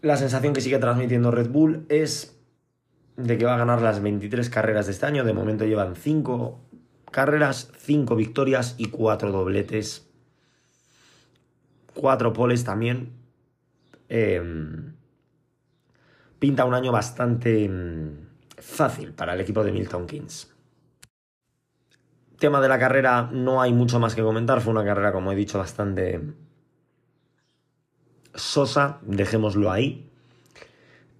La 0.00 0.16
sensación 0.16 0.54
que 0.54 0.60
sigue 0.60 0.78
transmitiendo 0.78 1.32
Red 1.32 1.50
Bull 1.50 1.86
es 1.88 2.38
de 3.16 3.36
que 3.36 3.44
va 3.44 3.56
a 3.56 3.58
ganar 3.58 3.82
las 3.82 4.00
23 4.00 4.48
carreras 4.48 4.86
de 4.86 4.92
este 4.92 5.06
año. 5.06 5.24
De 5.24 5.32
momento 5.32 5.64
llevan 5.64 5.96
5 5.96 6.60
carreras, 7.10 7.72
5 7.78 8.14
victorias 8.14 8.76
y 8.78 8.86
4 8.86 9.32
dobletes 9.32 10.07
cuatro 11.98 12.32
poles 12.32 12.62
también. 12.62 13.12
Em, 14.08 14.94
pinta 16.38 16.64
un 16.64 16.74
año 16.74 16.92
bastante 16.92 17.64
em, 17.64 18.28
fácil 18.56 19.12
para 19.12 19.34
el 19.34 19.40
equipo 19.40 19.64
de 19.64 19.72
Milton 19.72 20.06
Keynes. 20.06 20.54
Tema 22.38 22.60
de 22.60 22.68
la 22.68 22.78
carrera, 22.78 23.28
no 23.32 23.60
hay 23.60 23.72
mucho 23.72 23.98
más 23.98 24.14
que 24.14 24.22
comentar. 24.22 24.60
Fue 24.60 24.72
una 24.72 24.84
carrera, 24.84 25.12
como 25.12 25.32
he 25.32 25.34
dicho, 25.34 25.58
bastante 25.58 26.22
sosa, 28.32 29.00
dejémoslo 29.02 29.72
ahí. 29.72 30.08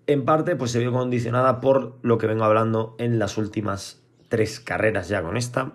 En 0.06 0.24
parte, 0.24 0.54
pues 0.54 0.70
se 0.70 0.78
vio 0.78 0.92
condicionada 0.92 1.60
por 1.60 1.98
lo 2.02 2.18
que 2.18 2.28
vengo 2.28 2.44
hablando 2.44 2.94
en 3.00 3.18
las 3.18 3.36
últimas 3.36 4.00
tres 4.28 4.60
carreras 4.60 5.08
ya 5.08 5.22
con 5.22 5.36
esta. 5.36 5.72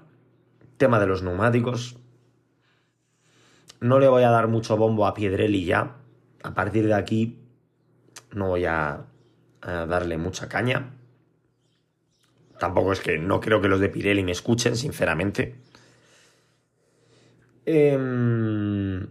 Tema 0.77 0.98
de 1.01 1.07
los 1.07 1.24
neumáticos. 1.24 1.98
No 3.83 3.99
le 3.99 4.07
voy 4.07 4.23
a 4.23 4.29
dar 4.29 4.47
mucho 4.47 4.77
bombo 4.77 5.05
a 5.05 5.13
Piedrelli 5.13 5.65
ya. 5.65 5.97
A 6.41 6.53
partir 6.53 6.87
de 6.87 6.93
aquí 6.93 7.37
no 8.31 8.47
voy 8.47 8.63
a, 8.63 9.07
darle 9.61 10.17
mucha 10.17 10.47
caña. 10.47 10.93
Tampoco 12.57 12.93
es 12.93 13.01
que 13.01 13.17
no 13.17 13.41
creo 13.41 13.59
que 13.59 13.67
los 13.67 13.81
de 13.81 13.89
Pirelli 13.89 14.23
me 14.23 14.31
escuchen, 14.31 14.77
sinceramente. 14.77 15.55
Em, 17.65 19.05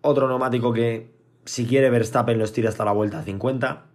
otro 0.00 0.26
neumático 0.26 0.72
que 0.72 1.14
si 1.44 1.66
quiere 1.66 1.88
Verstappen 1.88 2.36
lo 2.36 2.44
estira 2.44 2.68
hasta 2.68 2.84
la 2.84 2.92
vuelta 2.92 3.22
50. 3.22 3.86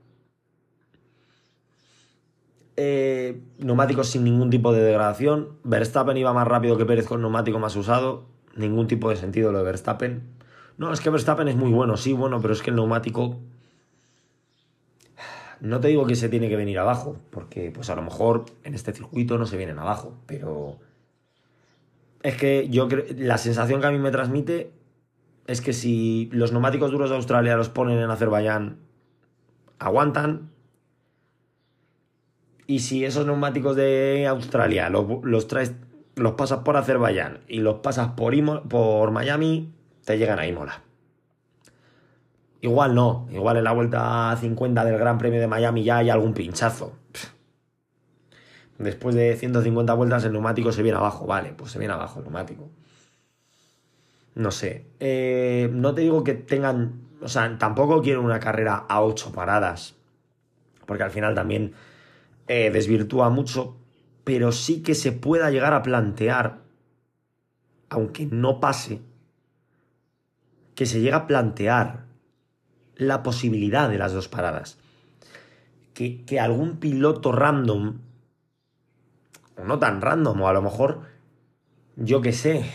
Eh, 2.76 3.40
neumáticos 3.60 4.10
sin 4.10 4.24
ningún 4.24 4.50
tipo 4.50 4.74
de 4.74 4.82
degradación. 4.82 5.50
Verstappen 5.64 6.18
iba 6.18 6.34
más 6.34 6.48
rápido 6.48 6.78
que 6.78 6.86
Pérez 6.86 7.08
con 7.08 7.22
neumático 7.22 7.60
más 7.60 7.76
usado. 7.76 8.26
Ningún 8.56 8.88
tipo 8.88 9.10
de 9.10 9.16
sentido 9.16 9.52
lo 9.52 9.60
de 9.60 9.64
Verstappen. 9.64 10.24
No, 10.78 10.92
es 10.92 11.02
que 11.02 11.10
Verstappen 11.10 11.48
es 11.48 11.56
muy 11.56 11.72
bueno, 11.72 11.98
sí, 11.98 12.14
bueno, 12.14 12.42
pero 12.42 12.54
es 12.54 12.62
que 12.62 12.72
el 12.72 12.76
neumático. 12.76 13.40
No 15.60 15.80
te 15.80 15.88
digo 15.88 16.06
que 16.06 16.16
se 16.16 16.30
tiene 16.30 16.50
que 16.50 16.56
venir 16.56 16.80
abajo, 16.80 17.18
porque 17.30 17.72
pues 17.72 17.90
a 17.90 17.96
lo 17.96 18.02
mejor 18.02 18.46
en 18.64 18.74
este 18.74 18.92
circuito 18.92 19.38
no 19.38 19.46
se 19.46 19.58
vienen 19.58 19.80
abajo, 19.80 20.18
pero. 20.26 20.80
Es 22.24 22.36
que 22.36 22.70
yo 22.70 22.88
creo. 22.88 23.06
La 23.18 23.38
sensación 23.38 23.82
que 23.82 23.88
a 23.88 23.92
mí 23.92 24.00
me 24.00 24.12
transmite 24.12 24.72
es 25.46 25.62
que 25.62 25.74
si 25.74 26.30
los 26.32 26.52
neumáticos 26.52 26.92
duros 26.92 27.10
de 27.10 27.18
Australia 27.18 27.56
los 27.56 27.70
ponen 27.70 28.00
en 28.00 28.10
Azerbaiyán, 28.10 28.78
aguantan, 29.78 30.53
y 32.74 32.80
si 32.80 33.06
esos 33.06 33.28
neumáticos 33.28 33.76
de 33.76 34.26
Australia 34.26 34.90
los, 34.90 35.48
traes, 35.48 35.74
los 36.16 36.32
pasas 36.32 36.62
por 36.62 36.76
Azerbaiyán 36.76 37.42
y 37.48 37.60
los 37.60 37.82
pasas 37.82 38.14
por, 38.14 38.34
por 38.68 39.12
Miami, 39.12 39.72
te 40.04 40.18
llegan 40.18 40.40
a 40.40 40.48
Imola. 40.48 40.82
Igual 42.62 42.96
no, 42.96 43.28
igual 43.32 43.58
en 43.58 43.66
la 43.66 43.74
vuelta 43.74 44.36
50 44.42 44.86
del 44.86 44.98
Gran 44.98 45.20
Premio 45.20 45.40
de 45.40 45.46
Miami 45.46 45.84
ya 45.84 45.98
hay 45.98 46.10
algún 46.10 46.34
pinchazo. 46.34 46.94
Después 48.80 49.14
de 49.14 49.36
150 49.36 49.94
vueltas 49.94 50.26
el 50.26 50.32
neumático 50.32 50.72
se 50.72 50.82
viene 50.82 50.98
abajo, 50.98 51.28
vale, 51.28 51.54
pues 51.56 51.72
se 51.72 51.78
viene 51.78 51.94
abajo 51.94 52.22
el 52.22 52.24
neumático. 52.24 52.72
No 54.34 54.50
sé, 54.50 54.88
eh, 55.00 55.70
no 55.72 55.94
te 55.94 56.02
digo 56.02 56.24
que 56.24 56.34
tengan, 56.34 57.02
o 57.22 57.28
sea, 57.28 57.56
tampoco 57.60 58.02
quiero 58.02 58.24
una 58.24 58.40
carrera 58.40 58.84
a 58.90 59.04
8 59.04 59.32
paradas, 59.32 59.94
porque 60.88 61.04
al 61.04 61.12
final 61.12 61.36
también 61.36 61.76
eh, 62.48 62.70
desvirtúa 62.72 63.30
mucho, 63.30 63.78
pero 64.24 64.52
sí 64.52 64.82
que 64.82 64.96
se 64.96 65.12
pueda 65.12 65.52
llegar 65.52 65.74
a 65.74 65.84
plantear, 65.84 66.62
aunque 67.90 68.26
no 68.26 68.60
pase, 68.60 69.02
que 70.76 70.86
se 70.86 71.02
llega 71.02 71.18
a 71.18 71.28
plantear 71.28 72.06
la 72.96 73.24
posibilidad 73.24 73.90
de 73.90 73.98
las 73.98 74.14
dos 74.14 74.28
paradas. 74.28 74.78
Que, 75.94 76.24
que 76.26 76.40
algún 76.40 76.78
piloto 76.78 77.32
random, 77.32 78.00
o 79.58 79.64
no 79.64 79.80
tan 79.80 80.02
random, 80.02 80.42
o 80.42 80.48
a 80.48 80.54
lo 80.54 80.62
mejor, 80.62 81.02
yo 81.96 82.22
que 82.22 82.34
sé, 82.34 82.66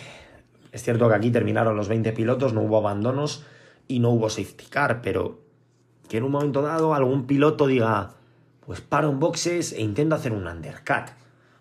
es 0.71 0.83
cierto 0.83 1.09
que 1.09 1.15
aquí 1.15 1.31
terminaron 1.31 1.77
los 1.77 1.89
20 1.89 2.13
pilotos, 2.13 2.53
no 2.53 2.63
hubo 2.63 2.79
abandonos 2.79 3.45
y 3.89 3.99
no 3.99 4.11
hubo 4.11 4.31
safety 4.31 4.67
car, 4.67 5.03
pero 5.03 5.41
que 6.09 6.19
en 6.19 6.25
un 6.25 6.33
momento 6.33 6.63
dado 6.63 6.95
algún 6.95 7.27
piloto 7.27 7.67
diga, 7.67 8.18
pues 8.69 8.83
paro 8.83 9.09
en 9.09 9.19
boxes 9.19 9.73
e 9.73 9.81
intento 9.81 10.15
hacer 10.15 10.31
un 10.31 10.47
undercut. 10.47 11.09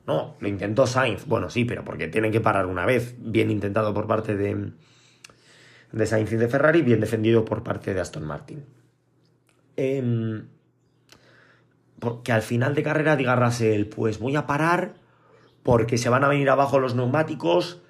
No, 0.06 0.36
lo 0.42 0.48
intentó 0.50 0.86
Sainz. 0.86 1.26
Bueno, 1.26 1.50
sí, 1.50 1.64
pero 1.64 1.86
porque 1.86 2.10
tienen 2.10 2.34
que 2.34 2.42
parar 2.42 2.66
una 2.66 2.86
vez. 2.86 3.16
Bien 3.18 3.50
intentado 3.50 3.94
por 3.94 4.08
parte 4.08 4.36
de, 4.36 4.74
de 5.94 6.06
Sainz 6.06 6.34
y 6.34 6.36
de 6.36 6.50
Ferrari, 6.50 6.82
bien 6.82 7.00
defendido 7.00 7.46
por 7.46 7.64
parte 7.64 7.94
de 7.94 8.02
Aston 8.02 8.26
Martin. 8.26 8.66
Em, 9.78 10.50
porque 12.00 12.34
al 12.34 12.42
final 12.42 12.76
de 12.76 12.84
carrera 12.84 13.16
diga 13.16 13.38
Russell, 13.38 13.86
pues 13.86 14.20
voy 14.20 14.36
a 14.36 14.46
parar 14.46 14.96
porque 15.64 15.98
se 15.98 16.10
van 16.10 16.26
a 16.26 16.28
venir 16.28 16.50
abajo 16.50 16.78
los 16.78 16.94
neumáticos 16.94 17.82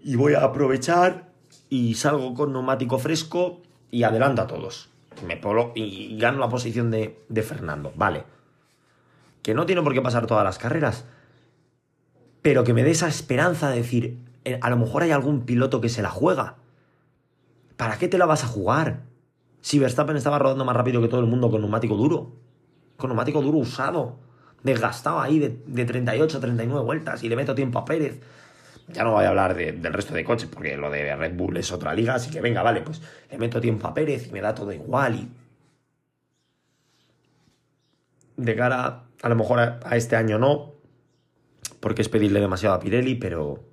y 0.00 0.16
voy 0.16 0.34
a 0.34 0.42
aprovechar 0.42 1.28
y 1.68 1.94
salgo 1.94 2.34
con 2.34 2.52
neumático 2.52 2.98
fresco 2.98 3.62
y 3.92 4.02
adelanto 4.02 4.42
a 4.42 4.48
todos. 4.48 4.90
Me 5.24 5.36
polo 5.36 5.70
y 5.76 6.18
gano 6.18 6.40
la 6.40 6.48
posición 6.48 6.90
de, 6.90 7.20
de 7.28 7.42
Fernando. 7.42 7.92
Vale 7.94 8.34
que 9.46 9.54
no 9.54 9.64
tiene 9.64 9.80
por 9.80 9.94
qué 9.94 10.02
pasar 10.02 10.26
todas 10.26 10.42
las 10.42 10.58
carreras, 10.58 11.04
pero 12.42 12.64
que 12.64 12.74
me 12.74 12.82
dé 12.82 12.90
esa 12.90 13.06
esperanza 13.06 13.70
de 13.70 13.76
decir, 13.76 14.18
eh, 14.44 14.58
a 14.60 14.70
lo 14.70 14.76
mejor 14.76 15.04
hay 15.04 15.12
algún 15.12 15.42
piloto 15.42 15.80
que 15.80 15.88
se 15.88 16.02
la 16.02 16.10
juega. 16.10 16.56
¿Para 17.76 17.96
qué 17.96 18.08
te 18.08 18.18
la 18.18 18.26
vas 18.26 18.42
a 18.42 18.48
jugar? 18.48 19.04
Si 19.60 19.78
Verstappen 19.78 20.16
estaba 20.16 20.40
rodando 20.40 20.64
más 20.64 20.74
rápido 20.74 21.00
que 21.00 21.06
todo 21.06 21.20
el 21.20 21.26
mundo 21.26 21.48
con 21.48 21.60
neumático 21.60 21.94
duro, 21.94 22.32
con 22.96 23.10
neumático 23.10 23.40
duro 23.40 23.58
usado, 23.58 24.18
desgastado 24.64 25.20
ahí 25.20 25.38
de, 25.38 25.62
de 25.64 25.84
38 25.84 26.38
a 26.38 26.40
39 26.40 26.84
vueltas 26.84 27.22
y 27.22 27.28
le 27.28 27.36
meto 27.36 27.54
tiempo 27.54 27.78
a 27.78 27.84
Pérez. 27.84 28.20
Ya 28.88 29.04
no 29.04 29.12
voy 29.12 29.26
a 29.26 29.28
hablar 29.28 29.54
del 29.54 29.92
resto 29.92 30.12
de 30.12 30.24
coches 30.24 30.48
porque 30.52 30.76
lo 30.76 30.90
de 30.90 31.14
Red 31.14 31.36
Bull 31.36 31.56
es 31.56 31.70
otra 31.70 31.94
liga, 31.94 32.16
así 32.16 32.32
que 32.32 32.40
venga, 32.40 32.64
vale, 32.64 32.80
pues 32.80 33.00
le 33.30 33.38
meto 33.38 33.60
tiempo 33.60 33.86
a 33.86 33.94
Pérez 33.94 34.26
y 34.26 34.32
me 34.32 34.40
da 34.40 34.56
todo 34.56 34.72
igual 34.72 35.14
y 35.14 35.28
de 38.36 38.54
cara, 38.54 39.05
a 39.22 39.28
lo 39.28 39.36
mejor 39.36 39.60
a, 39.60 39.96
este 39.96 40.16
año 40.16 40.38
no, 40.38 40.74
porque 41.80 42.02
es 42.02 42.08
pedirle 42.08 42.40
demasiado 42.40 42.74
a 42.74 42.80
Pirelli, 42.80 43.14
pero 43.14 43.64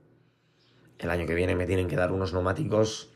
el 1.00 1.10
año 1.10 1.26
que 1.26 1.36
viene 1.36 1.56
me 1.56 1.66
tienen 1.66 1.88
que 1.88 1.96
dar 1.96 2.12
unos 2.12 2.34
neumáticos 2.34 3.10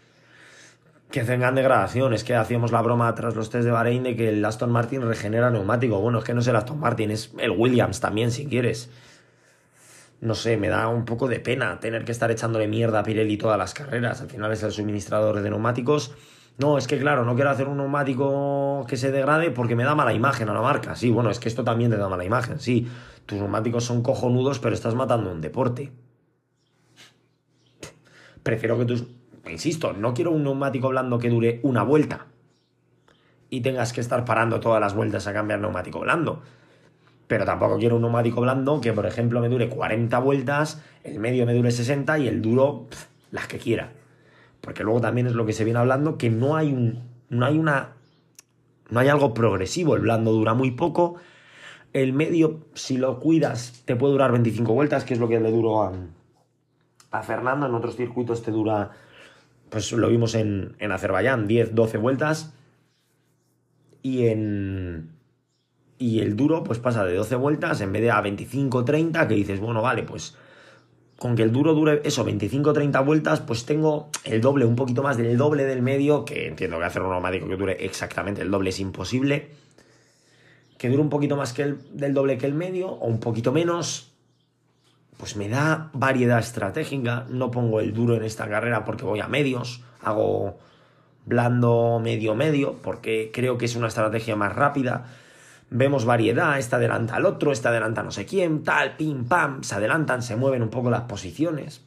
que 1.12 1.24
tengan 1.24 1.56
degradación. 1.56 2.14
Es 2.14 2.24
que 2.24 2.36
hacíamos 2.36 2.72
la 2.72 2.82
broma 2.82 3.14
tras 3.16 3.36
los 3.36 3.50
test 3.50 3.66
de 3.66 3.72
Bahrein 3.72 4.04
de 4.04 4.16
que 4.16 4.30
el 4.30 4.44
Aston 4.44 4.72
Martin 4.72 5.02
regenera 5.02 5.50
neumático. 5.50 6.00
Bueno, 6.00 6.20
es 6.20 6.26
que 6.26 6.34
no 6.34 6.42
es 6.42 6.48
el 6.48 6.56
Aston 6.56 6.80
Martin, 6.80 7.12
es 7.12 7.34
el 7.40 7.52
Williams 7.52 8.00
también, 8.00 8.32
si 8.32 8.46
quieres. 8.46 8.90
No 10.20 10.34
sé, 10.34 10.58
me 10.58 10.68
da 10.68 10.88
un 10.88 11.06
poco 11.06 11.28
de 11.28 11.40
pena 11.40 11.80
tener 11.80 12.04
que 12.04 12.12
estar 12.12 12.32
echándole 12.32 12.68
mierda 12.68 13.00
a 13.00 13.04
Pirelli 13.04 13.38
todas 13.38 13.58
las 13.58 13.74
carreras. 13.74 14.22
Al 14.22 14.30
final 14.30 14.52
es 14.52 14.64
el 14.64 14.72
suministrador 14.72 15.42
de 15.42 15.50
neumáticos. 15.50 16.14
No, 16.58 16.78
es 16.78 16.88
que 16.88 16.98
claro, 16.98 17.24
no 17.24 17.36
quiero 17.36 17.52
hacer 17.52 17.68
un 17.68 17.78
neumático 17.78 18.86
que 18.88 18.98
se 18.98 19.12
degrade 19.12 19.52
porque 19.52 19.76
me 19.76 19.84
da 19.84 19.94
mala 19.94 20.14
imagen 20.14 20.50
a 20.50 20.54
la 20.54 20.62
marca. 20.62 20.96
Sí, 20.96 21.12
bueno, 21.12 21.30
es 21.30 21.40
que 21.40 21.50
esto 21.50 21.64
también 21.64 21.92
te 21.92 21.98
da 21.98 22.10
mala 22.10 22.26
imagen. 22.26 22.60
Sí, 22.60 22.88
tus 23.26 23.38
neumáticos 23.38 23.84
son 23.84 24.02
cojonudos, 24.02 24.60
pero 24.60 24.74
estás 24.74 24.96
matando 24.96 25.32
un 25.32 25.42
deporte. 25.42 25.92
Prefiero 28.42 28.78
que 28.78 28.86
tus 28.86 29.04
Insisto, 29.50 29.94
no 29.94 30.14
quiero 30.14 30.32
un 30.32 30.44
neumático 30.44 30.90
blando 30.90 31.20
que 31.20 31.30
dure 31.30 31.60
una 31.64 31.84
vuelta 31.84 32.28
y 33.50 33.62
tengas 33.62 33.94
que 33.94 34.02
estar 34.02 34.26
parando 34.26 34.60
todas 34.60 34.82
las 34.82 34.94
vueltas 34.94 35.28
a 35.28 35.34
cambiar 35.34 35.60
neumático 35.60 36.00
blando. 36.00 36.42
Pero 37.28 37.46
tampoco 37.46 37.78
quiero 37.78 37.96
un 37.96 38.02
neumático 38.02 38.42
blando 38.42 38.82
que, 38.82 38.94
por 38.94 39.06
ejemplo, 39.06 39.42
me 39.42 39.50
dure 39.50 39.70
40 39.70 40.20
vueltas, 40.20 40.82
el 41.04 41.20
medio 41.20 41.46
me 41.46 41.54
dure 41.54 41.72
60 41.72 42.20
y 42.20 42.28
el 42.28 42.42
duro 42.42 42.88
las 43.32 43.48
que 43.48 43.58
quiera. 43.58 43.92
Porque 44.68 44.84
luego 44.84 45.00
también 45.00 45.28
es 45.28 45.34
lo 45.34 45.46
que 45.46 45.54
se 45.54 45.64
viene 45.64 45.80
hablando, 45.80 46.18
que 46.18 46.30
no 46.30 46.58
hay 46.58 46.74
un, 46.74 47.00
no 47.30 47.46
hay 47.46 47.58
una, 47.58 47.94
no 48.90 49.00
hay 49.00 49.08
algo 49.08 49.34
progresivo. 49.34 49.96
El 49.96 50.02
blando 50.02 50.34
dura 50.34 50.54
muy 50.56 50.72
poco. 50.72 51.16
El 51.94 52.12
medio, 52.12 52.66
si 52.74 52.98
lo 52.98 53.22
cuidas, 53.22 53.84
te 53.86 53.96
puede 53.96 54.12
durar 54.12 54.34
25 54.34 54.74
vueltas, 54.74 55.06
que 55.06 55.14
es 55.14 55.22
lo 55.22 55.30
que 55.30 55.40
le 55.40 55.52
duró 55.52 55.84
a, 55.84 55.94
a 57.12 57.24
Fernando. 57.24 57.66
En 57.66 57.76
otros 57.76 57.96
circuitos 57.96 58.44
te 58.44 58.52
dura 58.52 58.92
pues 59.70 59.90
lo 59.94 60.10
vimos 60.10 60.36
en, 60.36 60.76
en 60.80 60.92
Azerbaiyán, 60.92 61.48
10, 61.48 61.74
12 61.74 61.98
vueltas. 61.98 62.54
Y 64.02 64.28
en. 64.28 65.12
Y 65.98 66.20
el 66.20 66.36
duro, 66.36 66.66
pues 66.66 66.80
pasa 66.80 67.06
de 67.06 67.16
12 67.16 67.38
vueltas 67.38 67.80
en 67.80 67.94
vez 67.94 68.02
de 68.02 68.12
a 68.12 68.20
25, 68.20 68.84
30, 68.84 69.30
que 69.30 69.36
dices, 69.36 69.62
bueno, 69.62 69.82
vale, 69.82 70.04
pues 70.04 70.38
con 71.18 71.36
que 71.36 71.44
el 71.44 71.52
duro 71.52 71.74
dure 71.74 72.02
eso, 72.04 72.24
25, 72.24 72.74
30 72.74 73.00
vueltas, 73.02 73.42
pues 73.42 73.66
tengo 73.66 74.10
el 74.24 74.40
doble, 74.42 74.66
un 74.66 74.76
poquito 74.76 75.02
más 75.02 75.18
del 75.18 75.38
doble 75.38 75.66
del 75.66 75.82
medio, 75.82 76.26
que 76.26 76.48
entiendo 76.48 76.78
que 76.78 76.86
hacer 76.86 77.02
un 77.02 77.10
neumático 77.10 77.48
que 77.48 77.56
dure 77.56 77.86
exactamente 77.86 78.42
el 78.42 78.52
doble 78.52 78.70
es 78.70 78.80
imposible. 78.80 79.50
Que 80.78 80.90
dure 80.90 81.02
un 81.02 81.10
poquito 81.10 81.36
más 81.36 81.54
que 81.54 81.64
el, 81.64 81.80
del 81.98 82.14
doble 82.14 82.38
que 82.38 82.46
el 82.46 82.54
medio, 82.54 82.90
o 82.90 83.08
un 83.08 83.20
poquito 83.20 83.52
menos, 83.52 84.12
pues 85.18 85.36
me 85.36 85.50
da 85.50 85.90
variedad 85.94 86.38
estratégica. 86.38 87.26
No 87.30 87.50
pongo 87.50 87.80
el 87.80 87.94
duro 87.94 88.16
en 88.16 88.24
esta 88.24 88.48
carrera 88.48 88.86
porque 88.86 89.04
voy 89.04 89.20
a 89.20 89.28
medios, 89.28 89.82
hago 90.02 90.60
blando 91.26 92.00
medio 92.02 92.36
medio 92.36 92.76
porque 92.82 93.32
creo 93.34 93.58
que 93.58 93.66
es 93.66 93.76
una 93.76 93.88
estrategia 93.88 94.36
más 94.36 94.56
rápida. 94.56 95.06
Vemos 95.70 96.06
variedad, 96.06 96.58
esta 96.58 96.78
adelanta 96.78 97.16
al 97.16 97.26
otro, 97.26 97.52
esta 97.52 97.70
adelanta 97.70 98.04
no 98.04 98.12
sé 98.12 98.26
quién, 98.26 98.64
tal, 98.64 98.96
pim, 98.96 99.26
pam, 99.26 99.64
se 99.64 99.76
adelantan, 99.76 100.22
se 100.22 100.36
mueven 100.36 100.64
un 100.64 100.70
poco 100.70 100.90
las 100.90 101.02
posiciones. 101.02 101.84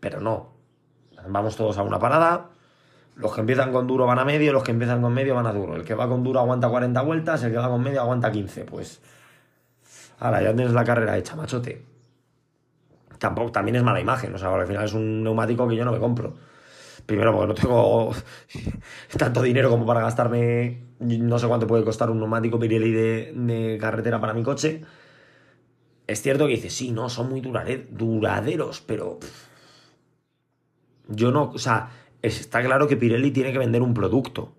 Pero 0.00 0.20
no, 0.20 0.52
vamos 1.28 1.56
todos 1.56 1.78
a 1.78 1.82
una 1.82 1.98
parada. 1.98 2.50
Los 3.16 3.32
que 3.32 3.40
empiezan 3.40 3.72
con 3.72 3.86
duro 3.86 4.06
van 4.06 4.18
a 4.18 4.24
medio, 4.24 4.52
los 4.52 4.64
que 4.64 4.72
empiezan 4.72 5.00
con 5.00 5.14
medio 5.14 5.36
van 5.36 5.46
a 5.46 5.52
duro. 5.52 5.76
El 5.76 5.84
que 5.84 5.94
va 5.94 6.08
con 6.08 6.24
duro 6.24 6.40
aguanta 6.40 6.68
40 6.68 7.00
vueltas, 7.02 7.42
el 7.44 7.52
que 7.52 7.58
va 7.58 7.68
con 7.68 7.80
medio 7.80 8.00
aguanta 8.00 8.32
15. 8.32 8.64
Pues, 8.64 9.00
ahora 10.18 10.42
ya 10.42 10.54
tienes 10.54 10.72
la 10.72 10.84
carrera 10.84 11.16
hecha, 11.16 11.36
machote 11.36 11.94
tampoco, 13.24 13.52
también 13.52 13.76
es 13.76 13.82
mala 13.82 14.00
imagen. 14.00 14.34
O 14.34 14.38
sea, 14.38 14.54
al 14.54 14.66
final 14.66 14.84
es 14.84 14.92
un 14.92 15.22
neumático 15.22 15.66
que 15.66 15.76
yo 15.76 15.84
no 15.84 15.92
me 15.92 15.98
compro. 15.98 16.34
Primero 17.06 17.32
porque 17.32 17.48
no 17.48 17.54
tengo 17.54 18.12
tanto 19.18 19.42
dinero 19.42 19.68
como 19.68 19.84
para 19.84 20.00
gastarme, 20.00 20.84
no 20.98 21.38
sé 21.38 21.46
cuánto 21.46 21.66
puede 21.66 21.84
costar 21.84 22.10
un 22.10 22.18
neumático 22.18 22.58
Pirelli 22.58 22.92
de, 22.92 23.78
carretera 23.80 24.20
para 24.20 24.32
mi 24.32 24.42
coche. 24.42 24.82
Es 26.06 26.22
cierto 26.22 26.46
que 26.46 26.54
dice, 26.54 26.70
sí, 26.70 26.92
no, 26.92 27.08
son 27.08 27.30
muy 27.30 27.40
duraderos, 27.40 28.80
pero 28.80 29.18
yo 31.08 31.30
no, 31.30 31.50
o 31.50 31.58
sea, 31.58 31.90
está 32.22 32.62
claro 32.62 32.88
que 32.88 32.96
Pirelli 32.96 33.30
tiene 33.30 33.52
que 33.52 33.58
vender 33.58 33.82
un 33.82 33.94
producto, 33.94 34.54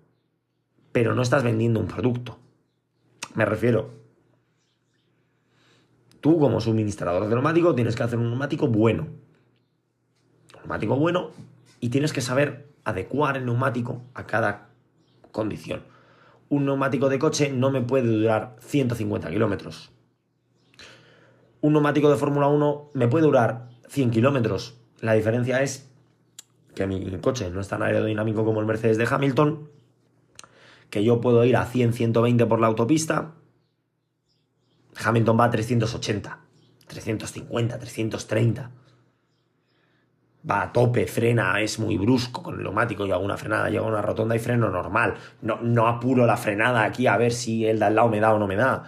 pero 0.92 1.14
no 1.14 1.22
estás 1.22 1.42
vendiendo 1.42 1.80
un 1.80 1.86
producto. 1.86 2.38
Me 3.34 3.44
refiero, 3.44 3.90
Tú, 6.26 6.40
como 6.40 6.60
suministrador 6.60 7.28
de 7.28 7.34
neumático, 7.34 7.72
tienes 7.72 7.94
que 7.94 8.02
hacer 8.02 8.18
un 8.18 8.30
neumático 8.30 8.66
bueno. 8.66 9.04
Un 9.04 10.60
neumático 10.60 10.96
bueno 10.96 11.30
y 11.80 11.90
tienes 11.90 12.12
que 12.12 12.20
saber 12.20 12.68
adecuar 12.84 13.36
el 13.36 13.46
neumático 13.46 14.02
a 14.14 14.26
cada 14.26 14.68
condición. 15.32 15.82
Un 16.48 16.64
neumático 16.64 17.08
de 17.08 17.18
coche 17.18 17.50
no 17.50 17.70
me 17.70 17.80
puede 17.80 18.08
durar 18.08 18.56
150 18.60 19.30
kilómetros. 19.30 19.90
Un 21.60 21.72
neumático 21.72 22.10
de 22.10 22.16
Fórmula 22.16 22.46
1 22.48 22.90
me 22.94 23.08
puede 23.08 23.26
durar 23.26 23.68
100 23.88 24.10
kilómetros. 24.10 24.78
La 25.00 25.14
diferencia 25.14 25.62
es 25.62 25.90
que 26.74 26.86
mi 26.86 27.04
coche 27.18 27.50
no 27.50 27.60
es 27.60 27.68
tan 27.68 27.82
aerodinámico 27.82 28.44
como 28.44 28.60
el 28.60 28.66
Mercedes 28.66 28.98
de 28.98 29.08
Hamilton, 29.10 29.68
que 30.90 31.02
yo 31.02 31.20
puedo 31.20 31.44
ir 31.44 31.56
a 31.56 31.66
100-120 31.66 32.46
por 32.46 32.60
la 32.60 32.68
autopista 32.68 33.34
Hamilton 35.04 35.38
va 35.38 35.44
a 35.44 35.50
380, 35.50 36.38
350, 36.86 37.78
330. 37.78 38.70
Va 40.48 40.62
a 40.62 40.72
tope, 40.72 41.06
frena, 41.06 41.60
es 41.60 41.78
muy 41.78 41.96
brusco 41.96 42.42
con 42.42 42.54
el 42.54 42.62
neumático, 42.62 43.04
y 43.04 43.10
una 43.10 43.36
frenada, 43.36 43.68
llega 43.68 43.84
a 43.84 43.88
una 43.88 44.02
rotonda 44.02 44.36
y 44.36 44.38
freno 44.38 44.70
normal. 44.70 45.14
No, 45.42 45.58
no 45.60 45.88
apuro 45.88 46.24
la 46.24 46.36
frenada 46.36 46.84
aquí 46.84 47.06
a 47.06 47.16
ver 47.16 47.32
si 47.32 47.66
el 47.66 47.80
de 47.80 47.86
al 47.86 47.96
lado 47.96 48.08
me 48.08 48.20
da 48.20 48.32
o 48.32 48.38
no 48.38 48.46
me 48.46 48.54
da. 48.54 48.84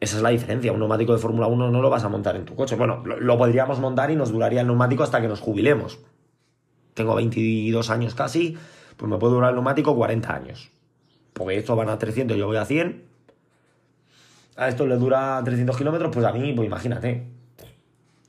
Esa 0.00 0.16
es 0.16 0.22
la 0.22 0.30
diferencia. 0.30 0.72
Un 0.72 0.78
neumático 0.78 1.12
de 1.12 1.18
Fórmula 1.18 1.46
1 1.46 1.70
no 1.70 1.82
lo 1.82 1.90
vas 1.90 2.04
a 2.04 2.08
montar 2.08 2.36
en 2.36 2.44
tu 2.44 2.54
coche. 2.54 2.76
Bueno, 2.76 3.02
lo, 3.04 3.20
lo, 3.20 3.38
podríamos 3.38 3.78
montar 3.78 4.10
y 4.10 4.16
nos 4.16 4.32
duraría 4.32 4.62
el 4.62 4.66
neumático 4.66 5.02
hasta 5.02 5.20
que 5.20 5.28
nos 5.28 5.40
jubilemos. 5.40 5.98
Tengo 6.94 7.14
22 7.14 7.90
años 7.90 8.14
casi, 8.14 8.56
pues 8.96 9.10
me 9.10 9.18
puede 9.18 9.34
durar 9.34 9.50
el 9.50 9.56
neumático 9.56 9.94
40 9.94 10.34
años. 10.34 10.70
Porque 11.34 11.58
estos 11.58 11.76
van 11.76 11.90
a 11.90 11.98
300, 11.98 12.36
yo 12.36 12.46
voy 12.46 12.56
a 12.56 12.64
100, 12.64 13.04
a 14.56 14.68
esto 14.68 14.86
le 14.86 14.96
dura 14.96 15.40
300 15.44 15.76
kilómetros, 15.76 16.10
pues 16.12 16.24
a 16.24 16.32
mí, 16.32 16.52
pues 16.54 16.66
imagínate. 16.66 17.35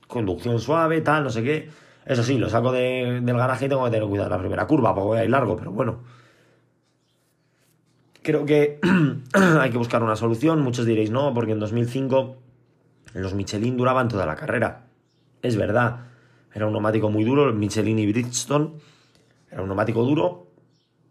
Conducción 0.08 0.58
suave, 0.58 1.00
tal, 1.02 1.22
no 1.22 1.30
sé 1.30 1.44
qué. 1.44 1.70
Eso 2.04 2.24
sí, 2.24 2.38
lo 2.38 2.48
saco 2.48 2.72
del 2.72 3.22
garaje 3.24 3.66
y 3.66 3.68
tengo 3.68 3.84
que 3.84 3.90
tener 3.90 4.08
cuidado 4.08 4.28
en 4.28 4.32
la 4.32 4.38
primera 4.38 4.66
curva, 4.66 4.94
porque 4.94 5.06
voy 5.06 5.18
a 5.18 5.24
ir 5.24 5.30
largo, 5.30 5.56
pero 5.56 5.70
bueno. 5.70 6.00
Creo 8.22 8.44
que 8.44 8.80
hay 9.60 9.70
que 9.70 9.78
buscar 9.78 10.02
una 10.02 10.16
solución. 10.16 10.62
Muchos 10.62 10.86
diréis 10.86 11.10
no, 11.10 11.32
porque 11.34 11.52
en 11.52 11.60
2005 11.60 12.36
los 13.14 13.34
Michelin 13.34 13.76
duraban 13.76 14.08
toda 14.08 14.26
la 14.26 14.34
carrera. 14.34 14.86
Es 15.42 15.56
verdad, 15.56 16.06
era 16.54 16.66
un 16.66 16.72
neumático 16.72 17.10
muy 17.10 17.24
duro, 17.24 17.46
el 17.46 17.54
Michelin 17.54 17.98
y 17.98 18.10
Bridgestone. 18.10 18.72
Era 19.50 19.62
un 19.62 19.68
neumático 19.68 20.02
duro 20.02 20.48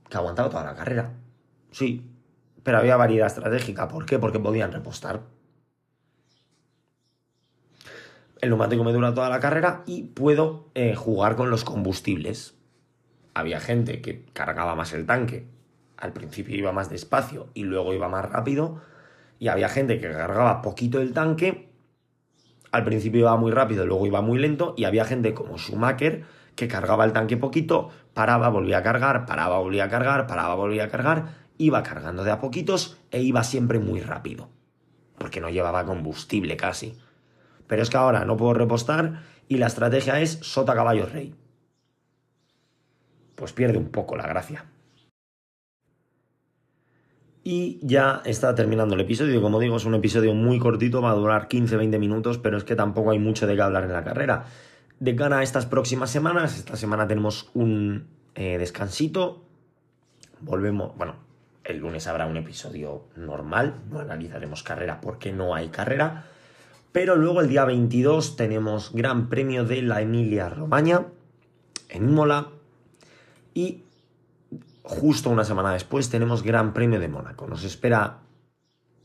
que 0.10 0.18
aguantaba 0.18 0.50
toda 0.50 0.64
la 0.64 0.76
carrera. 0.76 1.14
Sí, 1.72 2.04
pero 2.64 2.80
había 2.80 2.98
variedad 2.98 3.28
estratégica. 3.28 3.88
¿Por 3.88 4.06
qué? 4.06 4.20
Porque 4.20 4.40
podían 4.40 4.72
repostar. 4.72 5.22
El 8.42 8.50
neumático 8.50 8.84
me 8.84 8.94
dura 8.94 9.14
toda 9.14 9.30
la 9.30 9.40
carrera 9.40 9.84
y 9.86 10.04
puedo 10.04 10.70
eh, 10.76 10.96
jugar 10.96 11.36
con 11.36 11.50
los 11.50 11.64
combustibles. 11.64 12.56
Había 13.34 13.60
gente 13.60 14.02
que 14.02 14.26
cargaba 14.34 14.76
más 14.76 14.94
el 14.94 15.06
tanque. 15.06 15.48
Al 15.98 16.14
principio 16.14 16.56
iba 16.56 16.72
más 16.72 16.90
despacio 16.90 17.50
y 17.54 17.64
luego 17.64 17.94
iba 17.94 18.10
más 18.10 18.26
rápido. 18.26 18.82
Y 19.40 19.48
había 19.48 19.70
gente 19.70 20.00
que 20.00 20.12
cargaba 20.12 20.62
poquito 20.62 21.02
el 21.02 21.14
tanque. 21.14 21.70
Al 22.72 22.84
principio 22.84 23.22
iba 23.22 23.38
muy 23.38 23.52
rápido, 23.52 23.86
luego 23.86 24.06
iba 24.06 24.22
muy 24.22 24.40
lento. 24.40 24.74
Y 24.78 24.86
había 24.86 25.06
gente 25.06 25.34
como 25.34 25.58
Schumacher 25.58 26.26
que 26.56 26.68
cargaba 26.68 27.06
el 27.06 27.14
tanque 27.14 27.38
poquito, 27.38 27.90
paraba, 28.16 28.50
volvía 28.50 28.80
a 28.80 28.84
cargar, 28.84 29.28
paraba, 29.28 29.60
volvía 29.60 29.86
a 29.86 29.90
cargar, 29.90 30.26
paraba, 30.26 30.56
volvía 30.56 30.86
a 30.86 30.90
cargar 30.90 31.48
iba 31.58 31.84
cargando 31.84 32.24
de 32.24 32.32
a 32.32 32.40
poquitos 32.40 32.98
e 33.12 33.22
iba 33.22 33.44
siempre 33.44 33.80
muy 33.80 34.02
rápido, 34.02 34.50
porque 35.18 35.42
no 35.42 35.50
llevaba 35.50 35.86
combustible 35.86 36.58
casi. 36.58 36.98
Pero 37.68 37.84
es 37.84 37.90
que 37.90 37.98
ahora 37.98 38.26
no 38.26 38.38
puedo 38.38 38.54
repostar 38.54 39.24
y 39.48 39.58
la 39.58 39.68
estrategia 39.68 40.20
es 40.20 40.40
sota 40.42 40.74
caballo 40.74 41.06
rey. 41.06 41.36
Pues 43.36 43.54
pierde 43.54 43.78
un 43.78 43.90
poco 43.90 44.16
la 44.16 44.28
gracia. 44.28 44.66
Y 47.44 47.80
ya 47.82 48.22
está 48.26 48.54
terminando 48.56 48.96
el 48.96 49.02
episodio. 49.02 49.42
Como 49.42 49.60
digo, 49.60 49.78
es 49.78 49.86
un 49.86 49.96
episodio 49.96 50.34
muy 50.34 50.60
cortito, 50.60 51.02
va 51.02 51.12
a 51.12 51.16
durar 51.16 51.48
15-20 51.48 51.98
minutos, 51.98 52.38
pero 52.40 52.58
es 52.58 52.66
que 52.66 52.76
tampoco 52.76 53.12
hay 53.12 53.20
mucho 53.20 53.48
de 53.48 53.56
qué 53.56 53.62
hablar 53.62 53.86
en 53.86 53.94
la 53.94 54.04
carrera. 54.04 54.46
De 55.00 55.16
cara 55.16 55.40
a 55.40 55.44
estas 55.44 55.66
próximas 55.66 56.10
semanas, 56.10 56.58
esta 56.58 56.76
semana 56.76 57.08
tenemos 57.08 57.50
un 57.54 58.08
eh, 58.36 58.58
descansito. 58.58 59.46
Volvemos, 60.42 60.98
bueno, 60.98 61.16
el 61.64 61.78
lunes 61.78 62.08
habrá 62.08 62.26
un 62.26 62.36
episodio 62.36 63.08
normal, 63.16 63.76
no 63.90 64.00
analizaremos 64.00 64.64
carrera 64.64 65.00
porque 65.00 65.32
no 65.32 65.56
hay 65.56 65.70
carrera. 65.70 66.26
Pero 66.92 67.16
luego 67.16 67.42
el 67.42 67.50
día 67.50 67.66
22 67.66 68.36
tenemos 68.36 68.92
Gran 68.94 69.30
Premio 69.30 69.66
de 69.66 69.82
la 69.82 70.02
Emilia 70.02 70.50
Romagna 70.50 71.08
en 71.90 72.10
Imola 72.10 72.50
y 73.54 73.84
justo 74.84 75.30
una 75.30 75.44
semana 75.44 75.74
después 75.74 76.10
tenemos 76.10 76.44
Gran 76.44 76.74
Premio 76.74 77.00
de 77.00 77.08
Mónaco. 77.08 77.48
Nos 77.48 77.64
espera 77.64 78.20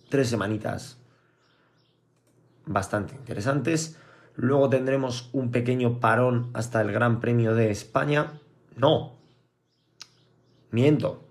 tres 0.09 0.29
semanitas 0.29 0.99
bastante 2.67 3.15
interesantes. 3.15 3.99
Luego 4.35 4.69
tendremos 4.71 5.29
un 5.33 5.51
pequeño 5.51 6.01
parón 6.01 6.51
hasta 6.55 6.81
el 6.81 6.93
Gran 6.93 7.21
Premio 7.21 7.55
de 7.55 7.71
España. 7.71 8.41
No, 8.77 9.17
miento. 10.71 11.25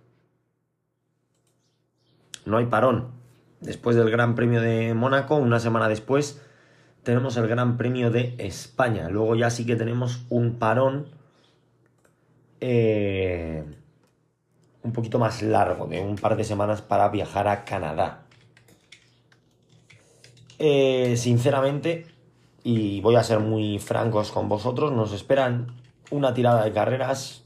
No 2.45 2.57
hay 2.57 2.65
parón. 2.65 3.20
Después 3.61 3.95
del 3.95 4.09
Gran 4.09 4.33
Premio 4.33 4.59
de 4.59 4.93
Mónaco, 4.95 5.35
una 5.35 5.59
semana 5.59 5.87
después, 5.87 6.41
tenemos 7.03 7.37
el 7.37 7.47
Gran 7.47 7.77
Premio 7.77 8.09
de 8.09 8.35
España. 8.39 9.09
Luego 9.09 9.35
ya 9.35 9.51
sí 9.51 9.65
que 9.65 9.75
tenemos 9.75 10.25
un 10.29 10.55
parón 10.55 11.05
eh, 12.59 13.63
un 14.83 14.91
poquito 14.93 15.19
más 15.19 15.43
largo, 15.43 15.85
de 15.85 16.01
un 16.01 16.15
par 16.15 16.35
de 16.35 16.43
semanas 16.43 16.81
para 16.81 17.09
viajar 17.09 17.47
a 17.47 17.63
Canadá. 17.63 18.23
Eh, 20.57 21.15
sinceramente, 21.17 22.07
y 22.63 22.99
voy 23.01 23.15
a 23.15 23.23
ser 23.23 23.39
muy 23.39 23.77
francos 23.77 24.31
con 24.31 24.49
vosotros, 24.49 24.91
nos 24.91 25.13
esperan 25.13 25.67
una 26.09 26.33
tirada 26.33 26.63
de 26.63 26.71
carreras 26.71 27.43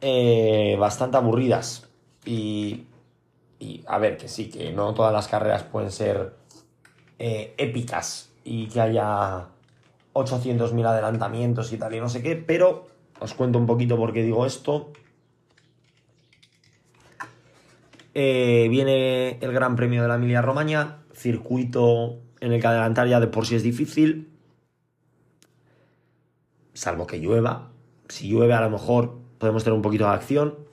eh, 0.00 0.76
bastante 0.78 1.18
aburridas. 1.18 1.88
Y, 2.24 2.86
y, 3.58 3.84
a 3.86 3.98
ver, 3.98 4.16
que 4.16 4.28
sí, 4.28 4.50
que 4.50 4.72
no 4.72 4.94
todas 4.94 5.12
las 5.12 5.28
carreras 5.28 5.62
pueden 5.62 5.90
ser 5.90 6.34
eh, 7.18 7.54
épicas 7.56 8.30
y 8.44 8.66
que 8.66 8.80
haya 8.80 9.48
800.000 10.12 10.86
adelantamientos 10.86 11.72
y 11.72 11.78
tal 11.78 11.94
y 11.94 12.00
no 12.00 12.08
sé 12.08 12.22
qué, 12.22 12.36
pero 12.36 12.86
os 13.20 13.34
cuento 13.34 13.58
un 13.58 13.66
poquito 13.66 13.96
por 13.96 14.12
qué 14.12 14.22
digo 14.22 14.46
esto. 14.46 14.92
Eh, 18.14 18.68
viene 18.70 19.38
el 19.40 19.52
Gran 19.52 19.74
Premio 19.74 20.02
de 20.02 20.08
la 20.08 20.14
Emilia 20.14 20.40
Romagna, 20.40 21.02
circuito 21.12 22.20
en 22.40 22.52
el 22.52 22.60
que 22.60 22.66
adelantar 22.66 23.08
ya 23.08 23.18
de 23.18 23.26
por 23.26 23.46
sí 23.46 23.56
es 23.56 23.62
difícil, 23.62 24.30
salvo 26.74 27.06
que 27.06 27.18
llueva. 27.18 27.70
Si 28.08 28.28
llueve 28.28 28.54
a 28.54 28.60
lo 28.60 28.70
mejor 28.70 29.18
podemos 29.38 29.64
tener 29.64 29.76
un 29.76 29.82
poquito 29.82 30.04
de 30.04 30.10
acción. 30.10 30.63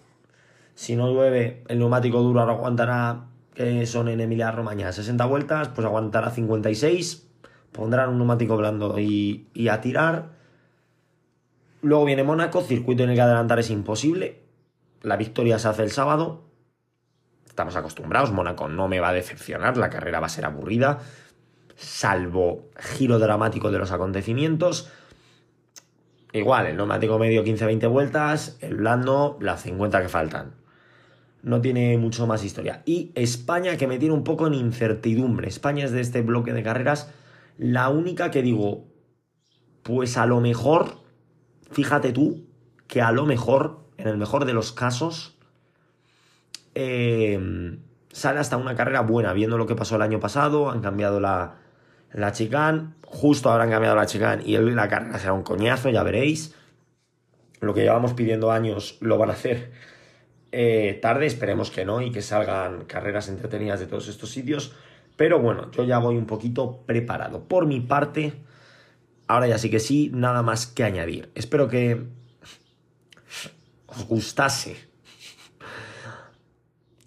Si 0.75 0.95
no 0.95 1.11
llueve, 1.11 1.63
el 1.67 1.79
neumático 1.79 2.21
duro 2.21 2.41
aguantará, 2.41 3.25
que 3.53 3.85
son 3.85 4.07
en 4.07 4.21
Emilia 4.21 4.51
Romagna, 4.51 4.91
60 4.91 5.25
vueltas, 5.25 5.69
pues 5.69 5.85
aguantará 5.85 6.31
56. 6.31 7.27
Pondrán 7.71 8.09
un 8.09 8.17
neumático 8.17 8.57
blando 8.57 8.99
y, 8.99 9.47
y 9.53 9.67
a 9.67 9.81
tirar. 9.81 10.29
Luego 11.81 12.05
viene 12.05 12.23
Mónaco, 12.23 12.61
circuito 12.61 13.03
en 13.03 13.09
el 13.09 13.15
que 13.15 13.21
adelantar 13.21 13.59
es 13.59 13.69
imposible. 13.69 14.41
La 15.01 15.17
victoria 15.17 15.57
se 15.57 15.67
hace 15.67 15.83
el 15.83 15.91
sábado. 15.91 16.43
Estamos 17.47 17.75
acostumbrados, 17.75 18.31
Mónaco 18.31 18.67
no 18.69 18.87
me 18.87 18.99
va 18.99 19.09
a 19.09 19.13
decepcionar, 19.13 19.77
la 19.77 19.89
carrera 19.89 20.19
va 20.19 20.27
a 20.27 20.29
ser 20.29 20.45
aburrida, 20.45 20.99
salvo 21.75 22.69
giro 22.77 23.19
dramático 23.19 23.71
de 23.71 23.79
los 23.79 23.91
acontecimientos. 23.91 24.89
Igual, 26.33 26.67
el 26.67 26.77
neumático 26.77 27.19
medio 27.19 27.43
15-20 27.43 27.89
vueltas, 27.89 28.57
el 28.61 28.75
blando 28.75 29.37
las 29.41 29.63
50 29.63 30.01
que 30.01 30.07
faltan. 30.07 30.60
No 31.43 31.61
tiene 31.61 31.97
mucho 31.97 32.27
más 32.27 32.43
historia. 32.43 32.83
Y 32.85 33.11
España 33.15 33.77
que 33.77 33.87
me 33.87 33.97
tiene 33.97 34.13
un 34.13 34.23
poco 34.23 34.47
en 34.47 34.53
incertidumbre. 34.53 35.47
España 35.47 35.85
es 35.85 35.91
de 35.91 36.01
este 36.01 36.21
bloque 36.21 36.53
de 36.53 36.63
carreras 36.63 37.11
la 37.61 37.89
única 37.89 38.31
que 38.31 38.41
digo, 38.41 38.87
pues 39.83 40.17
a 40.17 40.25
lo 40.25 40.41
mejor, 40.41 40.97
fíjate 41.69 42.11
tú, 42.11 42.47
que 42.87 43.01
a 43.01 43.11
lo 43.11 43.27
mejor, 43.27 43.81
en 43.97 44.07
el 44.07 44.17
mejor 44.17 44.45
de 44.45 44.53
los 44.53 44.71
casos, 44.71 45.37
eh, 46.73 47.77
sale 48.11 48.39
hasta 48.39 48.57
una 48.57 48.75
carrera 48.75 49.01
buena, 49.01 49.33
viendo 49.33 49.59
lo 49.59 49.67
que 49.67 49.75
pasó 49.75 49.95
el 49.95 50.01
año 50.01 50.19
pasado, 50.19 50.71
han 50.71 50.81
cambiado 50.81 51.19
la, 51.19 51.57
la 52.13 52.33
justo 53.05 53.51
habrán 53.51 53.69
cambiado 53.69 53.95
la 53.95 54.05
chicane 54.05 54.43
y 54.43 54.57
la 54.57 54.87
carrera 54.87 55.19
será 55.19 55.33
un 55.33 55.43
coñazo, 55.43 55.89
ya 55.89 56.01
veréis. 56.01 56.55
Lo 57.59 57.75
que 57.75 57.81
llevamos 57.81 58.13
pidiendo 58.13 58.51
años 58.51 58.97
lo 59.01 59.19
van 59.19 59.29
a 59.29 59.33
hacer 59.33 59.71
eh, 60.51 60.99
tarde, 61.01 61.25
esperemos 61.25 61.71
que 61.71 61.85
no 61.85 62.01
y 62.01 62.11
que 62.11 62.21
salgan 62.21 62.85
carreras 62.85 63.29
entretenidas 63.29 63.79
de 63.79 63.87
todos 63.87 64.07
estos 64.07 64.29
sitios. 64.29 64.73
Pero 65.15 65.39
bueno, 65.39 65.71
yo 65.71 65.83
ya 65.83 65.99
voy 65.99 66.17
un 66.17 66.25
poquito 66.25 66.83
preparado. 66.85 67.47
Por 67.47 67.65
mi 67.65 67.79
parte, 67.79 68.33
ahora 69.27 69.47
ya 69.47 69.57
sí 69.57 69.69
que 69.69 69.79
sí, 69.79 70.09
nada 70.13 70.41
más 70.41 70.67
que 70.67 70.83
añadir. 70.83 71.31
Espero 71.35 71.67
que 71.67 72.05
os 73.87 74.07
gustase 74.07 74.77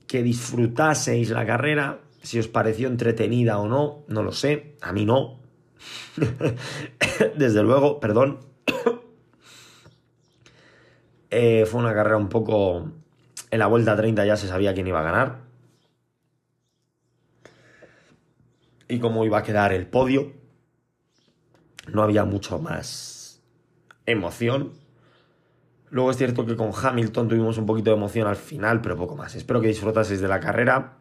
que 0.07 0.23
disfrutaseis 0.23 1.31
la 1.31 1.45
carrera. 1.45 2.01
Si 2.23 2.39
os 2.39 2.47
pareció 2.47 2.89
entretenida 2.89 3.59
o 3.59 3.69
no, 3.69 4.05
no 4.09 4.23
lo 4.23 4.33
sé. 4.33 4.77
A 4.81 4.93
mí 4.93 5.05
no. 5.05 5.41
Desde 7.37 7.63
luego, 7.63 8.01
perdón. 8.01 8.41
eh, 11.31 11.67
fue 11.67 11.81
una 11.81 11.93
carrera 11.93 12.17
un 12.17 12.29
poco... 12.29 13.04
En 13.55 13.61
la 13.61 13.69
vuelta 13.69 13.95
30 13.95 14.27
ya 14.27 14.37
se 14.37 14.49
sabía 14.49 14.75
quién 14.75 14.89
iba 14.89 14.99
a 14.99 15.05
ganar. 15.05 15.37
Y 18.89 18.99
cómo 18.99 19.25
iba 19.25 19.39
a 19.39 19.43
quedar 19.45 19.73
el 19.73 19.87
podio. 19.87 20.33
No 21.87 22.03
había 22.03 22.25
mucho 22.25 22.59
más 22.59 23.45
emoción. 24.07 24.73
Luego 25.89 26.11
es 26.11 26.17
cierto 26.17 26.45
que 26.47 26.57
con 26.57 26.73
Hamilton 26.75 27.29
tuvimos 27.29 27.57
un 27.57 27.67
poquito 27.67 27.91
de 27.91 27.97
emoción 27.97 28.27
al 28.27 28.35
final, 28.35 28.81
pero 28.81 28.97
poco 28.97 29.15
más. 29.15 29.37
Espero 29.37 29.61
que 29.61 29.69
disfrutaseis 29.69 30.21
de 30.21 30.27
la 30.27 30.41
carrera. 30.41 30.95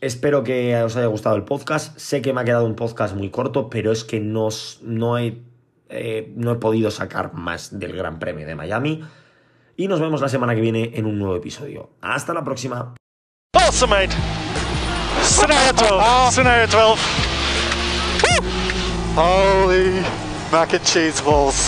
Espero 0.00 0.42
que 0.42 0.74
os 0.82 0.96
haya 0.96 1.08
gustado 1.08 1.36
el 1.36 1.44
podcast. 1.44 1.98
Sé 1.98 2.22
que 2.22 2.32
me 2.32 2.40
ha 2.40 2.44
quedado 2.44 2.64
un 2.64 2.76
podcast 2.76 3.14
muy 3.14 3.28
corto, 3.28 3.68
pero 3.68 3.92
es 3.92 4.04
que 4.04 4.20
no, 4.20 4.48
no, 4.80 5.18
he, 5.18 5.42
eh, 5.90 6.32
no 6.34 6.52
he 6.52 6.56
podido 6.56 6.90
sacar 6.90 7.34
más 7.34 7.78
del 7.78 7.94
Gran 7.94 8.18
Premio 8.18 8.46
de 8.46 8.54
Miami. 8.54 9.04
Y 9.76 9.88
nos 9.88 10.00
vemos 10.00 10.20
la 10.20 10.28
semana 10.28 10.54
que 10.54 10.60
viene 10.60 10.92
en 10.94 11.06
un 11.06 11.18
nuevo 11.18 11.36
episodio. 11.36 11.90
Hasta 12.00 12.32
la 12.32 12.44
próxima. 12.44 12.94
Awesome, 13.54 13.94
mate. 13.94 14.14
Scenario 15.22 15.72
12. 15.88 16.32
Scenario 16.32 16.66
12. 16.68 17.02
Holy 19.16 20.02
mac 20.52 20.72
and 20.74 20.84
cheese 20.84 21.20
balls. 21.22 21.63